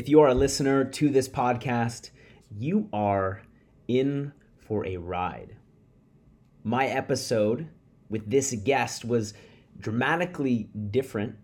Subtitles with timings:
[0.00, 2.08] If you are a listener to this podcast,
[2.56, 3.42] you are
[3.86, 5.56] in for a ride.
[6.64, 7.68] My episode
[8.08, 9.34] with this guest was
[9.78, 11.36] dramatically different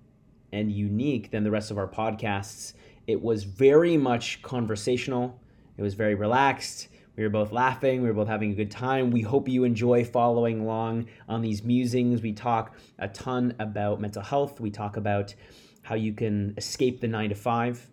[0.52, 2.72] and unique than the rest of our podcasts.
[3.06, 5.38] It was very much conversational,
[5.76, 6.88] it was very relaxed.
[7.14, 8.00] We were both laughing.
[8.00, 9.10] We were both having a good time.
[9.10, 12.22] We hope you enjoy following along on these musings.
[12.22, 14.60] We talk a ton about mental health.
[14.60, 15.34] We talk about
[15.82, 17.86] how you can escape the nine to five,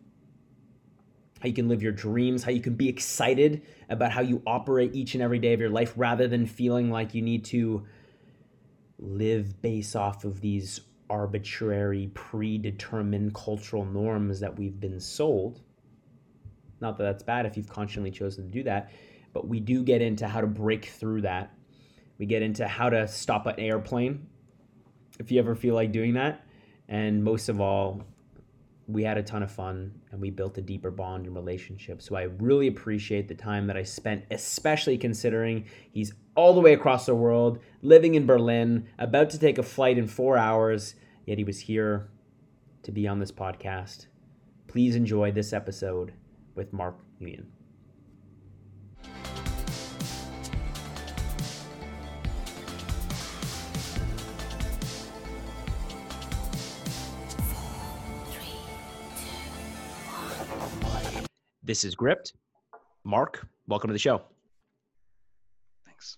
[1.43, 4.95] how you can live your dreams, how you can be excited about how you operate
[4.95, 7.85] each and every day of your life rather than feeling like you need to
[8.97, 10.79] live based off of these
[11.09, 15.59] arbitrary, predetermined cultural norms that we've been sold.
[16.79, 18.91] Not that that's bad if you've consciously chosen to do that,
[19.33, 21.51] but we do get into how to break through that.
[22.19, 24.27] We get into how to stop an airplane
[25.19, 26.45] if you ever feel like doing that.
[26.87, 28.05] And most of all,
[28.87, 32.01] we had a ton of fun and we built a deeper bond and relationship.
[32.01, 36.73] So I really appreciate the time that I spent, especially considering he's all the way
[36.73, 41.37] across the world, living in Berlin, about to take a flight in four hours, yet
[41.37, 42.09] he was here
[42.83, 44.07] to be on this podcast.
[44.67, 46.13] Please enjoy this episode
[46.55, 47.52] with Mark Nguyen.
[61.63, 62.33] This is Gripped.
[63.03, 64.21] Mark, welcome to the show.
[65.85, 66.17] Thanks.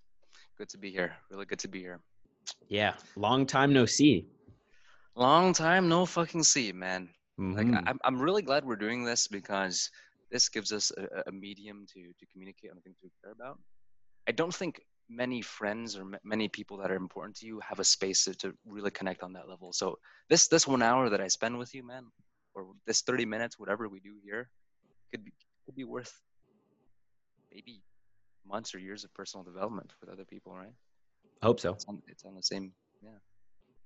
[0.57, 1.13] Good to be here.
[1.29, 1.99] Really good to be here.
[2.67, 4.27] Yeah, long time no see.
[5.15, 7.09] Long time no fucking see, man.
[7.39, 7.55] Mhm.
[7.55, 9.89] Like I, I'm, I'm really glad we're doing this because
[10.31, 13.59] this gives us a, a medium to to communicate on things we care about.
[14.27, 17.79] I don't think many friends or m- many people that are important to you have
[17.79, 19.73] a space to, to really connect on that level.
[19.73, 19.97] So
[20.29, 22.05] this this one hour that I spend with you, man,
[22.55, 24.49] or this 30 minutes, whatever we do here,
[25.15, 25.31] could be
[25.65, 26.13] could be worth
[27.51, 27.81] maybe
[28.45, 30.73] months or years of personal development with other people, right?
[31.41, 31.71] I hope so.
[31.73, 33.17] It's on, it's on the same, yeah.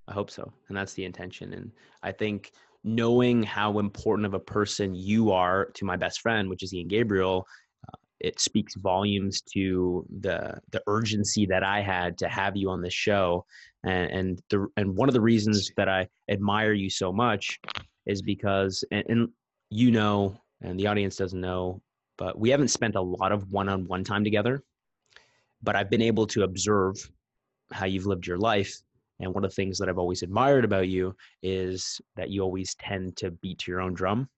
[0.07, 0.51] I hope so.
[0.67, 1.53] And that's the intention.
[1.53, 1.71] And
[2.03, 2.51] I think
[2.83, 6.87] knowing how important of a person you are to my best friend, which is Ian
[6.87, 7.45] Gabriel,
[7.87, 12.81] uh, it speaks volumes to the the urgency that I had to have you on
[12.81, 13.45] this show.
[13.85, 17.59] And and the and one of the reasons that I admire you so much
[18.07, 19.29] is because and, and
[19.69, 21.81] you know, and the audience doesn't know,
[22.17, 24.63] but we haven't spent a lot of one-on-one time together.
[25.61, 26.95] But I've been able to observe
[27.71, 28.81] how you've lived your life
[29.19, 32.73] and one of the things that I've always admired about you is that you always
[32.75, 34.29] tend to beat to your own drum.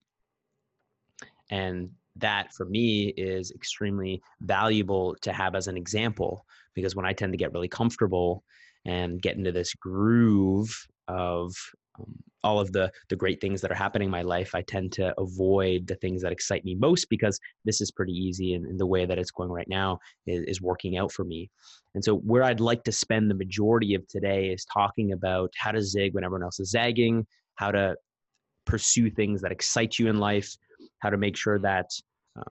[1.50, 6.44] And that for me is extremely valuable to have as an example
[6.74, 8.42] because when I tend to get really comfortable
[8.84, 11.54] and get into this groove of
[11.98, 12.14] um,
[12.44, 15.14] all of the the great things that are happening in my life, I tend to
[15.20, 18.86] avoid the things that excite me most because this is pretty easy and, and the
[18.86, 21.50] way that it's going right now is, is working out for me.
[21.94, 25.72] And so, where I'd like to spend the majority of today is talking about how
[25.72, 27.26] to zig when everyone else is zagging,
[27.56, 27.94] how to
[28.64, 30.56] pursue things that excite you in life,
[30.98, 31.90] how to make sure that
[32.36, 32.44] um,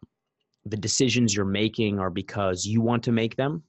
[0.66, 3.64] the decisions you're making are because you want to make them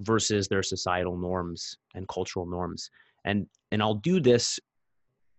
[0.00, 2.90] versus their societal norms and cultural norms.
[3.26, 4.58] And and I'll do this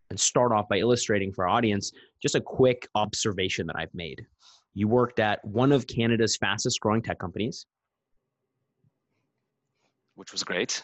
[0.09, 4.25] and start off by illustrating for our audience just a quick observation that I've made.
[4.73, 7.65] You worked at one of Canada's fastest growing tech companies
[10.17, 10.83] which was great.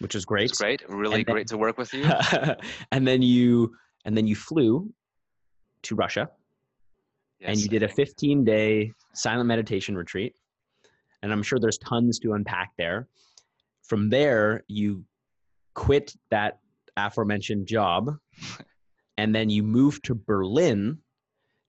[0.00, 0.50] which was great.
[0.50, 0.82] was great.
[0.88, 2.04] Really then- great to work with you.
[2.92, 3.74] and then you
[4.04, 4.92] and then you flew
[5.82, 6.28] to Russia
[7.40, 10.34] and you did a 15 day silent meditation retreat.
[11.22, 13.08] And I'm sure there's tons to unpack there.
[13.82, 15.04] From there, you
[15.76, 16.58] quit that
[16.96, 18.16] aforementioned job
[19.18, 20.98] and then you moved to Berlin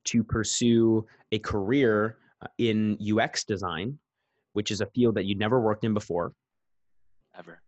[0.06, 3.97] to pursue a career uh, in UX design,
[4.53, 6.34] which is a field that you'd never worked in before.
[7.38, 7.62] ever.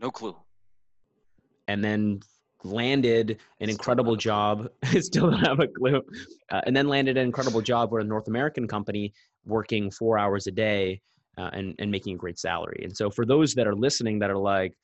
[0.00, 0.36] No clue.
[1.68, 2.20] and then
[2.64, 4.68] landed an Still incredible job.
[5.00, 6.02] Still don't have a clue.
[6.50, 9.12] Uh, and then landed an incredible job with a North American company
[9.44, 11.00] working four hours a day
[11.38, 12.80] uh, and, and making a great salary.
[12.82, 14.76] And so for those that are listening that are like,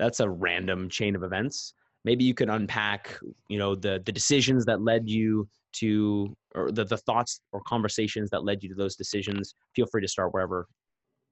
[0.00, 1.74] that's a random chain of events,
[2.04, 3.16] maybe you could unpack,
[3.48, 8.30] you know, the, the decisions that led you to, or the, the thoughts or conversations
[8.30, 9.54] that led you to those decisions.
[9.76, 10.66] Feel free to start wherever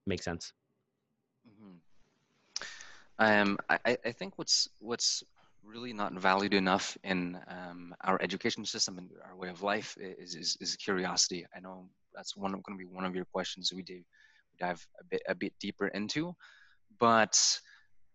[0.06, 0.52] makes sense.
[1.48, 1.78] Mhm.
[3.18, 5.24] Um, I, I- I think what's what's
[5.64, 10.34] really not valued enough in um, our education system and our way of life is,
[10.34, 11.44] is, is curiosity.
[11.54, 14.00] I know that's one going to be one of your questions we do
[14.58, 16.34] dive a bit a bit deeper into,
[16.98, 17.36] but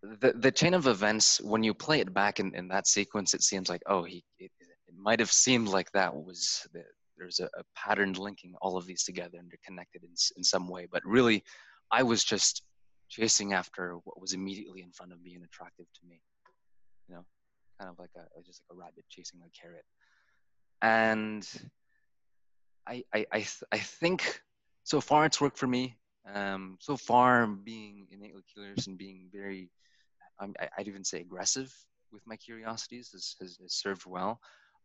[0.03, 3.41] the the chain of events when you play it back in, in that sequence, it
[3.41, 6.83] seems like oh he it, it might have seemed like that was the,
[7.17, 10.67] there's a, a pattern linking all of these together and they're connected in, in some
[10.67, 10.87] way.
[10.91, 11.43] But really,
[11.91, 12.63] I was just
[13.09, 16.21] chasing after what was immediately in front of me and attractive to me.
[17.07, 17.25] You know,
[17.79, 19.85] kind of like a just like a rabbit chasing a carrot.
[20.81, 21.47] And
[22.87, 24.41] I I I, th- I think
[24.83, 25.95] so far it's worked for me.
[26.33, 29.69] Um, so far, being innately curious and being very,
[30.39, 31.73] um, I, would even say aggressive
[32.11, 34.39] with my curiosities has, has, has served well.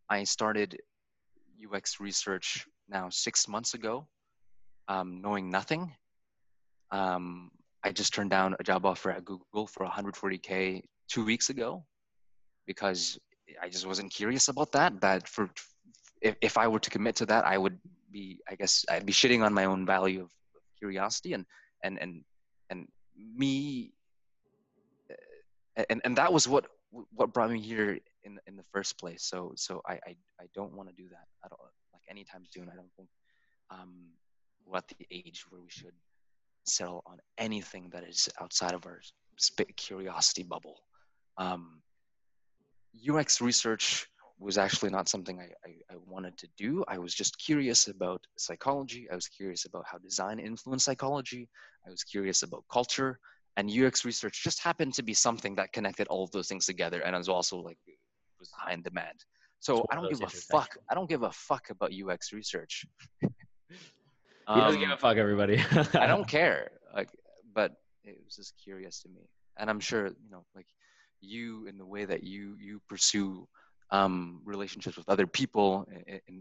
[0.09, 0.79] I started
[1.63, 4.07] UX research now six months ago,
[4.89, 5.93] um, knowing nothing.
[6.91, 7.51] Um,
[7.85, 11.85] I just turned down a job offer at Google for 140k two weeks ago
[12.67, 13.19] because
[13.63, 15.01] I just wasn't curious about that.
[15.01, 15.51] That for
[16.21, 17.79] if, if I were to commit to that, I would
[18.11, 20.31] be, I guess, I'd be shitting on my own value of
[20.79, 21.45] curiosity and
[21.83, 22.25] and and
[22.71, 23.93] and me.
[25.89, 26.67] And and that was what
[27.13, 29.23] what brought me here in in the first place.
[29.23, 31.71] So so I I, I don't want to do that at all.
[31.93, 32.69] Like anytime soon.
[32.73, 33.09] I don't think
[33.71, 34.09] um,
[34.67, 35.95] we're at the age where we should
[36.65, 39.01] settle on anything that is outside of our
[39.77, 40.81] curiosity bubble.
[41.37, 41.81] Um,
[43.09, 44.09] UX research
[44.41, 46.85] was actually not something I, I, I, wanted to do.
[46.87, 49.09] I was just curious about psychology.
[49.11, 51.49] I was curious about how design influenced psychology.
[51.87, 53.19] I was curious about culture.
[53.59, 57.01] And UX research just happened to be something that connected all of those things together
[57.01, 57.77] and was also like
[58.39, 59.25] was high in demand.
[59.59, 60.77] So I don't give a fuck.
[60.89, 62.85] I don't give a fuck about UX research.
[63.21, 63.31] Um,
[64.55, 65.61] he doesn't give a um, fuck, everybody.
[65.95, 66.71] I don't care.
[66.95, 67.09] Like,
[67.53, 67.73] but
[68.05, 69.29] it was just curious to me,
[69.59, 70.69] and I'm sure you know, like
[71.21, 73.49] you in the way that you you pursue
[73.91, 76.33] um, relationships with other people and, uh,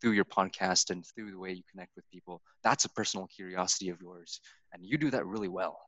[0.00, 2.42] through your podcast and through the way you connect with people.
[2.62, 4.40] That's a personal curiosity of yours,
[4.72, 5.80] and you do that really well.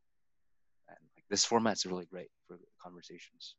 [0.88, 3.54] And like this format's really great for conversations.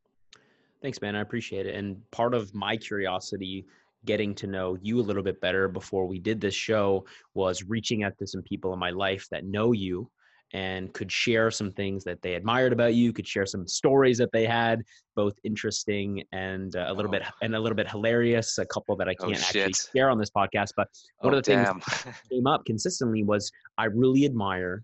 [0.82, 1.16] Thanks, man.
[1.16, 1.74] I appreciate it.
[1.74, 3.66] And part of my curiosity
[4.04, 8.04] getting to know you a little bit better before we did this show was reaching
[8.04, 10.10] out to some people in my life that know you
[10.54, 14.30] and could share some things that they admired about you could share some stories that
[14.32, 14.80] they had
[15.16, 17.18] both interesting and uh, a little oh.
[17.18, 20.08] bit and a little bit hilarious a couple that i oh, can't oh, actually share
[20.08, 21.80] on this podcast but one oh, of the damn.
[21.80, 24.82] things that came up consistently was i really admire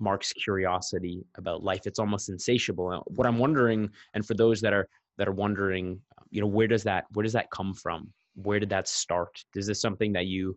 [0.00, 4.88] mark's curiosity about life it's almost insatiable what i'm wondering and for those that are
[5.16, 5.98] that are wondering
[6.30, 8.12] you know where does that where does that come from
[8.42, 9.44] where did that start?
[9.54, 10.54] Is this something that you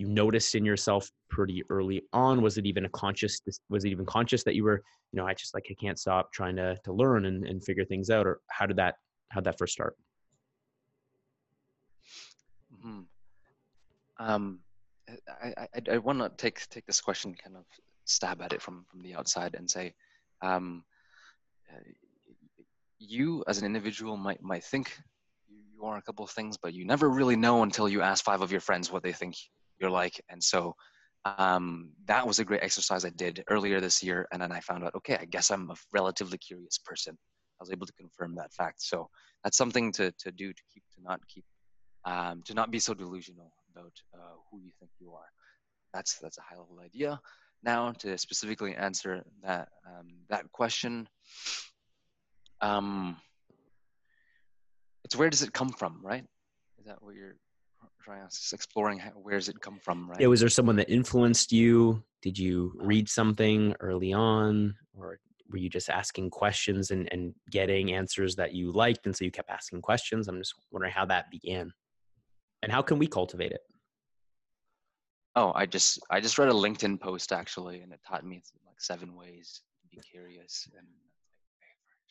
[0.00, 2.40] you noticed in yourself pretty early on?
[2.42, 3.40] Was it even a conscious?
[3.68, 4.82] Was it even conscious that you were,
[5.12, 7.84] you know, I just like I can't stop trying to to learn and, and figure
[7.84, 8.94] things out, or how did that
[9.28, 9.96] how did that first start?
[12.82, 13.02] hmm
[14.18, 14.60] Um,
[15.42, 17.64] I I, I want to take take this question kind of
[18.04, 19.94] stab at it from from the outside and say,
[20.42, 20.84] um,
[22.98, 24.96] you as an individual might might think
[25.48, 28.42] you are a couple of things, but you never really know until you ask five
[28.42, 29.36] of your friends what they think
[29.80, 30.20] you're like.
[30.28, 30.74] And so
[31.24, 34.26] um, that was a great exercise I did earlier this year.
[34.32, 37.16] And then I found out, okay, I guess I'm a relatively curious person.
[37.60, 38.82] I was able to confirm that fact.
[38.82, 39.08] So
[39.44, 41.44] that's something to, to do to keep, to not keep,
[42.04, 45.28] um, to not be so delusional about uh, who you think you are.
[45.92, 47.20] That's, that's a high level idea.
[47.62, 51.08] Now to specifically answer that, um, that question,
[52.62, 53.16] um,
[55.04, 56.24] it's where does it come from, right?
[56.78, 57.36] Is that what you're
[58.52, 58.98] exploring?
[58.98, 60.20] How, where does it come from, right?
[60.20, 62.02] Yeah, was there someone that influenced you?
[62.22, 65.18] Did you read something early on, or
[65.50, 69.30] were you just asking questions and, and getting answers that you liked, and so you
[69.30, 70.28] kept asking questions?
[70.28, 71.72] I'm just wondering how that began,
[72.62, 73.60] and how can we cultivate it?
[75.36, 78.80] Oh, I just I just read a LinkedIn post actually, and it taught me like
[78.80, 80.68] seven ways to be curious.
[80.76, 80.86] And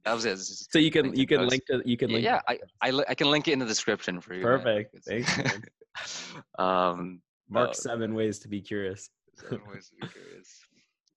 [0.06, 0.38] That was it.
[0.38, 1.52] So you can you can post.
[1.52, 2.26] link to you can link.
[2.26, 4.44] Yeah, I, I I can link it in the description for you.
[4.44, 4.98] Perfect.
[5.08, 5.40] Thanks.
[6.60, 9.10] um, Mark uh, seven ways to be curious.
[9.36, 10.60] seven ways to be curious.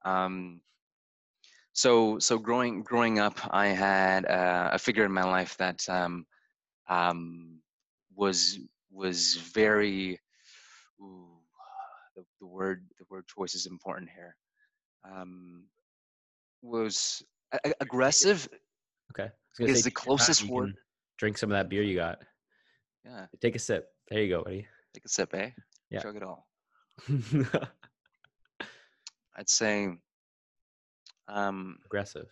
[0.05, 0.61] Um,
[1.73, 6.25] so so growing growing up, I had uh, a figure in my life that um,
[6.88, 7.59] um,
[8.14, 8.59] was
[8.93, 10.21] was very.
[11.00, 11.26] Ooh,
[12.14, 14.37] the, the word the word choice is important here.
[15.05, 15.64] Um,
[16.62, 17.23] was
[17.81, 18.49] aggressive
[19.13, 19.31] Okay.
[19.59, 20.75] Is the closest word.
[21.19, 22.19] Drink some of that beer you got.
[23.05, 23.27] Yeah.
[23.41, 23.89] Take a sip.
[24.09, 24.67] There you go, buddy.
[24.93, 25.51] Take a sip, eh?
[25.91, 26.01] Yeah.
[26.01, 26.47] Chug it all.
[29.37, 29.89] I'd say
[31.29, 32.29] um aggressive.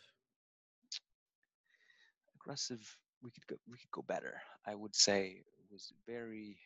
[2.36, 2.96] Aggressive.
[3.22, 3.56] We could go.
[3.70, 4.34] We could go better.
[4.66, 6.58] I would say it was very.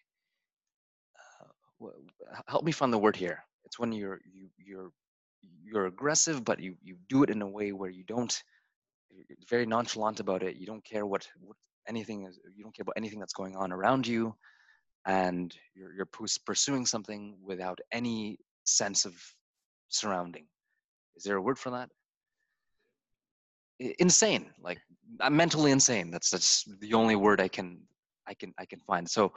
[1.81, 1.89] Uh,
[2.47, 3.45] help me find the word here.
[3.65, 4.91] It's when you're you you're
[5.65, 8.43] you're aggressive, but you you do it in a way where you don't
[9.49, 10.57] very nonchalant about it.
[10.57, 11.57] You don't care what, what
[11.89, 12.39] anything is.
[12.57, 14.35] you don't care about anything that's going on around you.
[15.07, 16.09] And you're, you're
[16.45, 19.15] pursuing something without any sense of
[19.89, 20.47] surrounding.
[21.17, 21.89] Is there a word for that?
[24.01, 24.79] Insane like
[25.21, 26.11] i'm mentally insane.
[26.11, 27.81] That's that's the only word i can
[28.27, 29.09] i can i can find.
[29.09, 29.33] So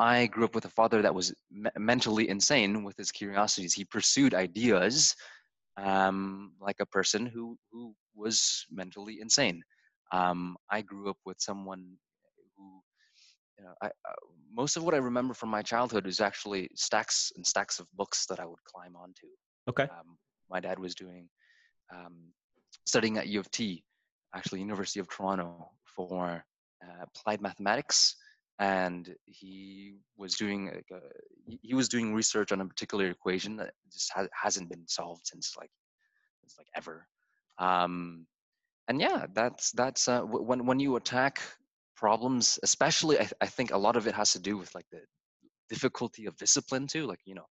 [0.00, 3.72] i grew up with a father that was me- mentally insane with his curiosities.
[3.72, 5.14] He pursued ideas
[5.76, 9.62] um, like a person who who was mentally insane
[10.12, 11.96] um, i grew up with someone
[12.56, 12.80] who
[13.58, 14.14] you know, I, uh,
[14.52, 18.26] most of what I remember from my childhood is actually stacks and stacks of books
[18.26, 19.28] that I would climb onto.
[19.68, 19.84] Okay.
[19.84, 20.18] Um,
[20.50, 21.28] my dad was doing
[21.94, 22.32] um,
[22.84, 23.84] studying at U of T,
[24.34, 26.44] actually University of Toronto, for
[26.82, 28.16] uh, applied mathematics,
[28.58, 30.98] and he was doing a,
[31.46, 35.54] he was doing research on a particular equation that just ha- hasn't been solved since
[35.58, 35.70] like
[36.40, 37.06] since like ever.
[37.58, 38.26] Um,
[38.88, 41.40] and yeah, that's that's uh, when when you attack
[41.96, 45.00] problems, especially I, I think a lot of it has to do with like the
[45.70, 47.06] difficulty of discipline too.
[47.06, 47.46] Like you know,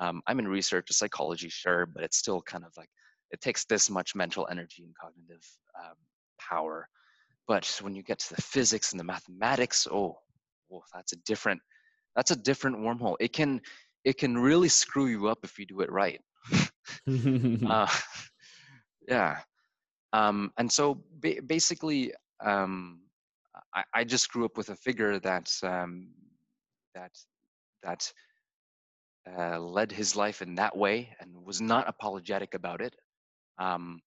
[0.00, 2.90] um, I'm in research, psychology, sure, but it's still kind of like
[3.30, 5.42] it takes this much mental energy and cognitive
[5.82, 5.94] um,
[6.38, 6.88] power.
[7.48, 10.18] But when you get to the physics and the mathematics, oh,
[10.68, 11.60] well, that's a different
[12.14, 13.16] that's a different wormhole.
[13.20, 13.60] It can
[14.04, 16.20] it can really screw you up if you do it right.
[17.70, 17.88] uh,
[19.08, 19.38] yeah.
[20.12, 22.12] Um, and so ba- basically,
[22.44, 23.00] um,
[23.74, 26.10] I, I, just grew up with a figure that um,
[26.94, 27.12] that
[27.82, 28.12] that
[29.36, 32.94] uh, led his life in that way and was not apologetic about it.
[33.58, 34.00] Um,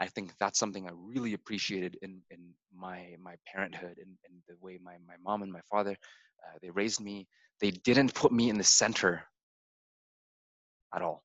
[0.00, 4.16] I think that's something I really appreciated in, in my my parenthood and,
[4.48, 5.96] the way my, my mom and my father
[6.44, 7.26] uh, they raised me.
[7.60, 9.24] They didn't put me in the center
[10.94, 11.22] at all.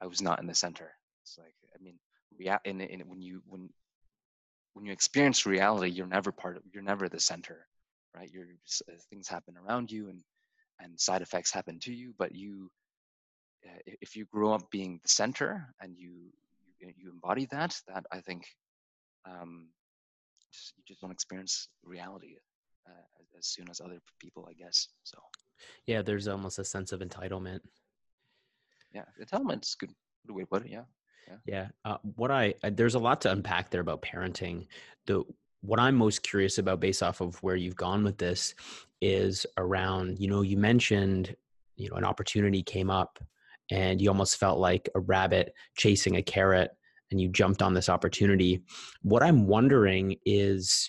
[0.00, 0.92] I was not in the center.
[1.22, 1.98] It's like I mean,
[2.38, 3.70] rea- in, in when you when
[4.74, 7.66] when you experience reality, you're never part of you're never the center,
[8.16, 8.30] right?
[8.32, 10.22] You're just, uh, things happen around you and
[10.80, 12.70] and side effects happen to you, but you
[13.66, 16.32] uh, if you grow up being the center and you
[16.80, 18.46] you, you embody that, that I think
[19.26, 19.68] um,
[20.52, 22.36] just, you just don't experience reality
[22.88, 24.88] uh, as soon as other people, I guess.
[25.04, 25.18] So
[25.86, 27.60] yeah, there's almost a sense of entitlement.
[28.92, 29.90] Yeah, entitlement's good.
[30.26, 30.70] Good way to put it.
[30.70, 30.84] Yeah.
[31.28, 31.36] Yeah.
[31.46, 31.68] yeah.
[31.84, 34.66] Uh, what I, uh, there's a lot to unpack there about parenting.
[35.06, 35.24] The,
[35.60, 38.54] what I'm most curious about based off of where you've gone with this
[39.00, 41.34] is around, you know, you mentioned,
[41.76, 43.18] you know, an opportunity came up
[43.70, 46.70] and you almost felt like a rabbit chasing a carrot
[47.10, 48.62] and you jumped on this opportunity.
[49.02, 50.88] What I'm wondering is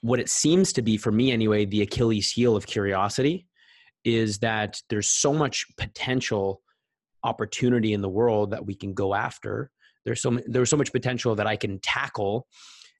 [0.00, 3.46] what it seems to be for me anyway, the Achilles heel of curiosity
[4.04, 6.62] is that there's so much potential
[7.26, 9.70] opportunity in the world that we can go after.
[10.04, 12.46] There's so there's so much potential that I can tackle.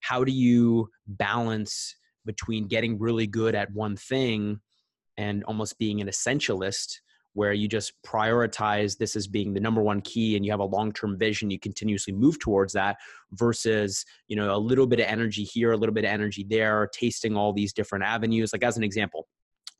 [0.00, 1.95] How do you balance
[2.26, 4.61] between getting really good at one thing
[5.16, 6.97] and almost being an essentialist
[7.37, 10.64] where you just prioritize this as being the number one key and you have a
[10.64, 12.97] long-term vision you continuously move towards that
[13.33, 16.88] versus you know a little bit of energy here a little bit of energy there
[16.92, 19.28] tasting all these different avenues like as an example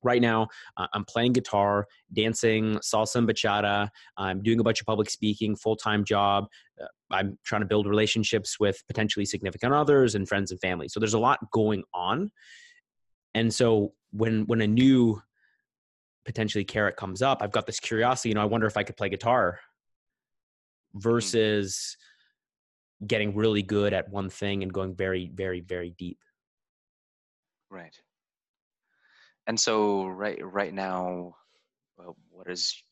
[0.07, 0.47] right now
[0.77, 5.55] uh, i'm playing guitar dancing salsa and bachata i'm doing a bunch of public speaking
[5.57, 6.47] full-time job
[6.81, 10.89] uh, i'm trying to build relationships with potentially significant others and friends and family.
[10.89, 12.31] So there's a lot going on.
[13.35, 15.21] And so when when a new
[16.25, 18.97] potentially carrot comes up i've got this curiosity you know i wonder if i could
[18.97, 19.59] play guitar
[20.91, 21.01] mm-hmm.
[21.01, 21.97] versus
[23.07, 26.19] getting really good at one thing and going very very very deep.
[27.71, 27.97] Right
[29.47, 31.35] and so right right now
[31.97, 32.83] well, what does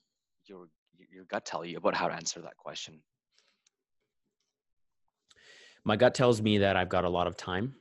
[0.47, 0.69] your
[1.11, 3.01] your gut tell you about how to answer that question?
[5.85, 7.75] My gut tells me that i've got a lot of time.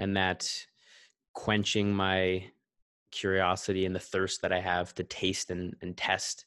[0.00, 0.48] And that
[1.32, 2.44] quenching my
[3.10, 6.44] curiosity and the thirst that I have to taste and, and test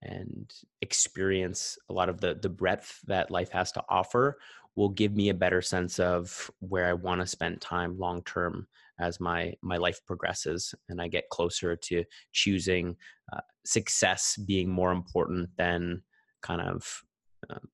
[0.00, 4.38] and experience a lot of the the breadth that life has to offer
[4.76, 8.66] will give me a better sense of where I want to spend time long term
[9.00, 12.96] as my my life progresses and I get closer to choosing
[13.32, 16.02] uh, success being more important than
[16.42, 17.02] kind of
[17.50, 17.68] um,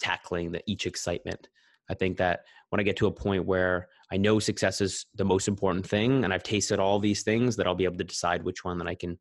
[0.00, 1.48] tackling the each excitement.
[1.88, 5.24] I think that when I get to a point where I know success is the
[5.24, 8.44] most important thing and I've tasted all these things, that I'll be able to decide
[8.44, 9.18] which one that I can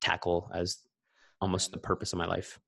[0.00, 0.78] tackle as
[1.40, 2.58] almost the purpose of my life.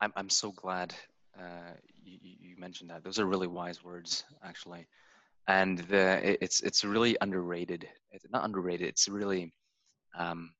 [0.00, 0.94] I'm, I'm so glad
[1.38, 3.04] uh, you, you mentioned that.
[3.04, 4.86] Those are really wise words, actually.
[5.50, 7.88] And the, it's, it's really underrated.
[8.12, 8.86] It's not underrated.
[8.86, 9.52] It's really,
[10.16, 10.52] um,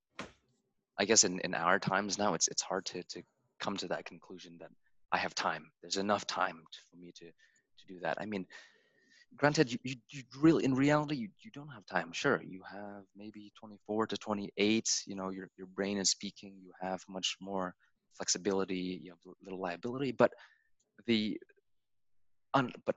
[0.98, 3.22] I guess in, in our times now, it's, it's hard to, to
[3.60, 4.70] come to that conclusion that
[5.12, 5.70] I have time.
[5.80, 8.16] There's enough time for me to, to do that.
[8.20, 8.44] I mean,
[9.36, 12.10] granted, you, you, you really, in reality, you, you don't have time.
[12.10, 14.90] Sure, you have maybe 24 to 28.
[15.06, 16.56] You know, your, your brain is speaking.
[16.60, 17.76] You have much more
[18.16, 19.00] flexibility.
[19.04, 20.10] You have little liability.
[20.10, 20.32] But
[21.06, 21.38] the,
[22.54, 22.96] un, but,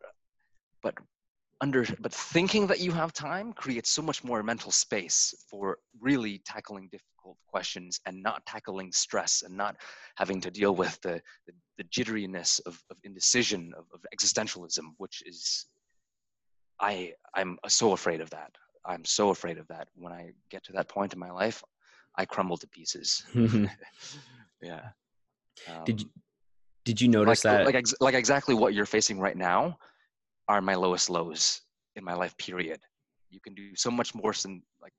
[0.81, 0.95] but
[1.61, 6.41] under, but thinking that you have time creates so much more mental space for really
[6.45, 9.75] tackling difficult questions and not tackling stress and not
[10.17, 15.23] having to deal with the, the, the jitteriness of, of indecision, of, of existentialism, which
[15.25, 15.67] is
[16.79, 18.51] I I'm so afraid of that.
[18.85, 19.87] I'm so afraid of that.
[19.95, 21.63] When I get to that point in my life,
[22.17, 23.23] I crumble to pieces.
[24.61, 24.89] yeah.
[25.69, 26.09] Um, did you
[26.83, 29.77] did you notice like, that like like exactly what you're facing right now
[30.47, 31.61] are my lowest lows
[31.95, 32.79] in my life period.
[33.29, 34.93] You can do so much more than like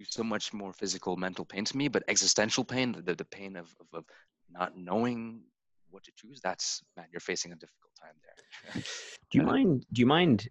[0.00, 3.54] do so much more physical mental pain to me, but existential pain, the, the pain
[3.54, 4.04] of, of, of
[4.50, 5.42] not knowing
[5.90, 8.82] what to choose, that's man, you're facing a difficult time there.
[9.30, 10.48] do you uh, mind do you mind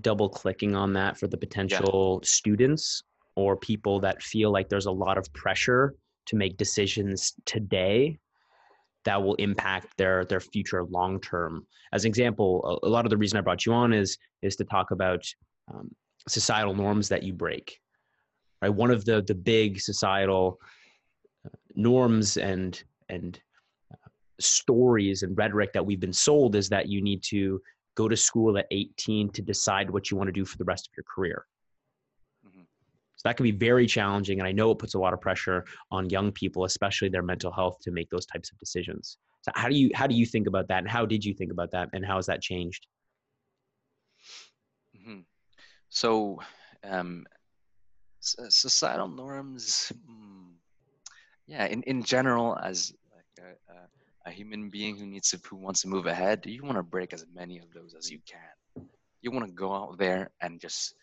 [0.00, 2.28] double clicking on that for the potential yeah.
[2.28, 3.02] students
[3.34, 5.94] or people that feel like there's a lot of pressure
[6.26, 8.18] to make decisions today
[9.04, 13.16] that will impact their their future long term as an example a, lot of the
[13.16, 15.22] reason i brought you on is is to talk about
[15.72, 15.90] um,
[16.28, 17.78] societal norms that you break
[18.62, 20.58] right one of the the big societal
[21.46, 23.40] uh, norms and and
[24.40, 27.60] stories and rhetoric that we've been sold is that you need to
[27.96, 30.86] go to school at 18 to decide what you want to do for the rest
[30.86, 31.44] of your career.
[33.18, 34.38] So that can be very challenging.
[34.38, 37.50] And I know it puts a lot of pressure on young people, especially their mental
[37.50, 39.18] health, to make those types of decisions.
[39.42, 40.78] So how do you how do you think about that?
[40.78, 41.88] And how did you think about that?
[41.92, 42.86] And how has that changed?
[44.96, 45.20] Mm-hmm.
[45.88, 46.40] So
[46.84, 47.26] um,
[48.20, 50.52] societal norms, mm,
[51.46, 53.76] yeah, in, in general, as like a, a
[54.28, 57.12] a human being who needs to who wants to move ahead, you want to break
[57.12, 58.86] as many of those as you can.
[59.22, 60.94] You want to go out there and just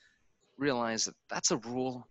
[0.57, 2.07] realize that that's a rule.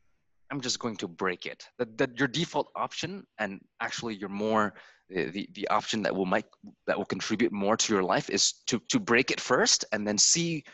[0.50, 1.66] I'm just going to break it.
[1.78, 4.74] That, that your default option and actually your more
[5.10, 6.46] the, the, option that will make
[6.86, 10.16] that will contribute more to your life is to to break it first and then
[10.16, 10.64] see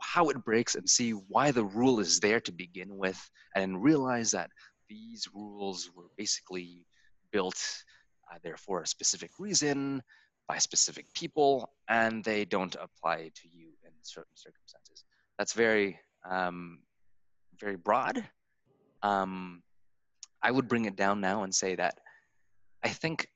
[0.00, 3.18] how it breaks and see why the rule is there to begin with
[3.54, 4.50] and realize that
[4.88, 6.84] these rules were basically
[7.30, 7.62] built
[8.32, 10.02] uh, either for a specific reason
[10.48, 15.04] by specific people and they don't apply to you in certain circumstances
[15.38, 16.78] that's very um,
[17.60, 18.24] very broad.
[19.02, 19.62] Um,
[20.42, 21.98] i would bring it down now and say that
[22.84, 23.28] i think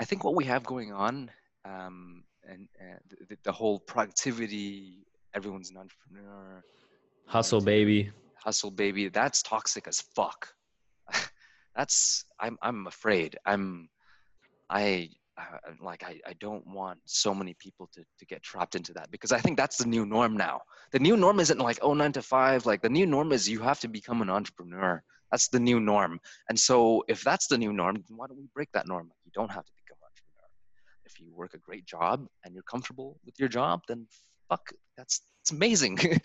[0.00, 1.30] i think what we have going on
[1.64, 6.64] um, and, and the, the, whole productivity everyone's an entrepreneur
[7.26, 8.10] hustle baby.
[8.34, 10.48] hustle baby that's toxic as fuck.
[11.76, 13.38] That's i'm i'm afraid.
[13.46, 13.88] I'm
[14.68, 15.08] i
[15.82, 19.32] like I, I don't want so many people to, to get trapped into that because
[19.32, 20.60] i think that's the new norm now.
[20.92, 22.66] The new norm isn't like oh nine to five.
[22.66, 25.02] Like the new norm is you have to become an entrepreneur.
[25.30, 26.20] That's the new norm.
[26.50, 29.10] And so if that's the new norm why don't we break that norm?
[29.24, 30.48] You don't have to become an entrepreneur.
[31.06, 34.06] If you work a great job and you're comfortable with your job then
[34.48, 35.98] fuck that's it's amazing.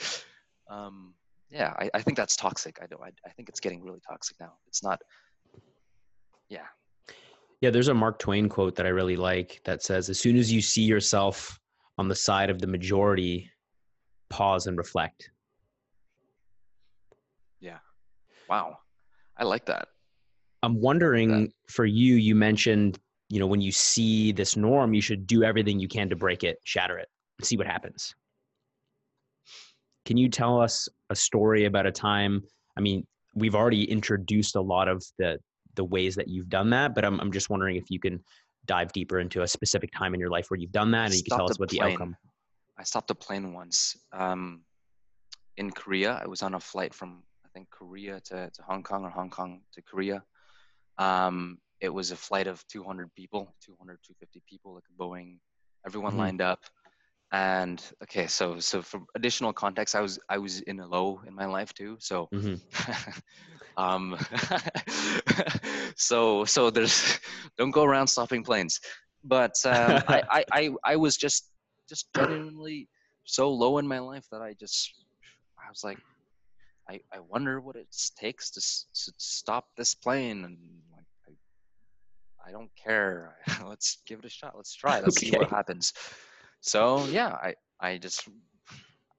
[0.69, 1.13] Um,
[1.49, 2.79] yeah I, I think that's toxic.
[2.83, 4.51] I, don't, I, I think it's getting really toxic now.
[4.67, 4.99] It's not
[6.49, 6.67] yeah
[7.61, 10.51] yeah there's a mark twain quote that i really like that says as soon as
[10.51, 11.59] you see yourself
[11.97, 13.49] on the side of the majority
[14.29, 15.31] pause and reflect.
[17.59, 17.79] Yeah.
[18.49, 18.79] Wow.
[19.37, 19.87] I like that.
[20.63, 22.97] I'm wondering like for you you mentioned
[23.29, 26.43] you know when you see this norm you should do everything you can to break
[26.43, 28.15] it shatter it and see what happens.
[30.05, 32.43] Can you tell us a story about a time
[32.75, 35.37] i mean we've already introduced a lot of the
[35.77, 38.21] the ways that you've done that, but I'm, I'm just wondering if you can
[38.65, 41.23] dive deeper into a specific time in your life where you've done that and you
[41.23, 41.81] can tell us what plane.
[41.81, 42.15] the outcome.
[42.77, 44.63] I stopped a plane once um,
[45.55, 46.19] in Korea.
[46.21, 49.29] I was on a flight from I think Korea to, to Hong Kong or Hong
[49.29, 50.21] Kong to Korea.
[50.97, 55.37] Um, it was a flight of 200 people, 200, 250 people, like a Boeing.
[55.85, 56.19] Everyone mm-hmm.
[56.19, 56.65] lined up
[57.33, 61.35] and okay so so for additional context i was i was in a low in
[61.35, 62.55] my life too so mm-hmm.
[63.77, 64.17] um
[65.95, 67.19] so so there's
[67.57, 68.79] don't go around stopping planes.
[69.23, 71.49] But um, I, I i i was just
[71.89, 72.87] just genuinely
[73.25, 74.91] so low in my life that i just
[75.59, 75.99] i was like
[76.89, 77.87] i i wonder what it
[78.17, 80.57] takes to, to stop this plane and
[80.95, 83.35] like i, I don't care.
[83.65, 84.53] Let's give it a shot.
[84.55, 85.01] Let's try.
[85.01, 85.31] Let's okay.
[85.31, 85.91] see what happens
[86.61, 88.27] so yeah, I I just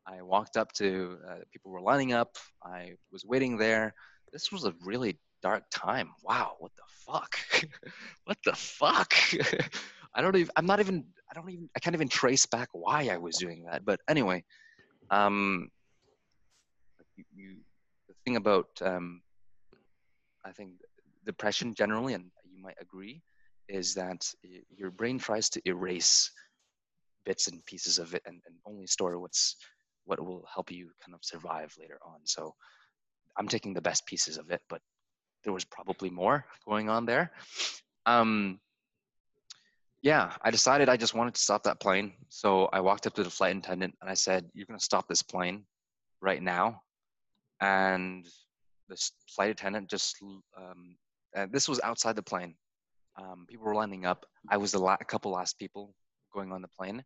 [0.07, 2.37] I walked up to uh, people were lining up.
[2.65, 3.95] I was waiting there.
[4.33, 6.11] This was a really dark time.
[6.23, 7.39] Wow, what the fuck?
[8.25, 9.13] what the fuck?
[10.15, 10.51] I don't even.
[10.57, 11.05] I'm not even.
[11.31, 11.69] I don't even.
[11.77, 13.85] I can't even trace back why I was doing that.
[13.85, 14.45] But anyway,
[15.11, 15.69] um,
[17.17, 17.57] you, you
[18.09, 19.23] the thing about um,
[20.45, 20.73] I think
[21.25, 23.23] depression generally, and you might agree,
[23.69, 24.25] is that
[24.75, 26.31] your brain tries to erase
[27.29, 29.57] bits and pieces of it and, and only store what's
[30.07, 32.21] what will help you kind of survive later on.
[32.25, 32.55] So
[33.37, 34.81] I'm taking the best pieces of it, but
[35.45, 37.31] there was probably more going on there.
[38.07, 38.59] Um,
[40.01, 42.15] yeah, I decided I just wanted to stop that plane.
[42.31, 45.07] So I walked up to the flight attendant and I said, You're going to stop
[45.09, 45.65] this plane
[46.23, 46.83] right now.
[47.61, 48.27] And
[48.89, 48.97] the
[49.35, 50.17] flight attendant just,
[50.57, 50.97] um,
[51.51, 52.55] this was outside the plane.
[53.21, 54.25] Um, people were lining up.
[54.49, 55.95] I was the la- a couple last people
[56.33, 57.05] going on the plane.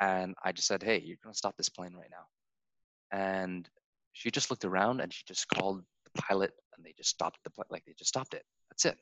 [0.00, 3.16] And I just said, Hey, you're going to stop this plane right now.
[3.16, 3.68] And
[4.12, 7.50] she just looked around and she just called the pilot and they just stopped the
[7.50, 7.66] plane.
[7.70, 8.42] Like they just stopped it.
[8.70, 8.98] That's it.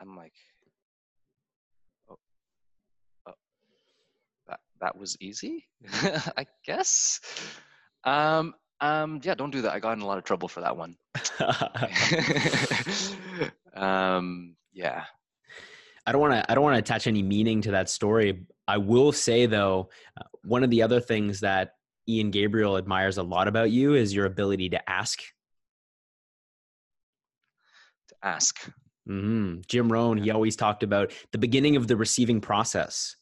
[0.00, 0.32] I'm like,
[2.08, 2.16] "Oh,
[4.48, 5.66] that that was easy,
[6.36, 7.20] I guess.
[8.04, 9.72] Um, um, yeah, don't do that.
[9.72, 10.96] I got in a lot of trouble for that one.
[13.76, 15.04] um, yeah.
[16.06, 16.50] I don't want to.
[16.50, 18.46] I don't want to attach any meaning to that story.
[18.70, 21.72] I will say though, uh, one of the other things that
[22.08, 25.20] Ian Gabriel admires a lot about you is your ability to ask.
[28.08, 28.70] To ask.
[29.08, 29.62] Mm-hmm.
[29.66, 33.16] Jim Rohn, he always talked about the beginning of the receiving process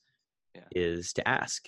[0.54, 0.62] yeah.
[0.72, 1.66] is to ask.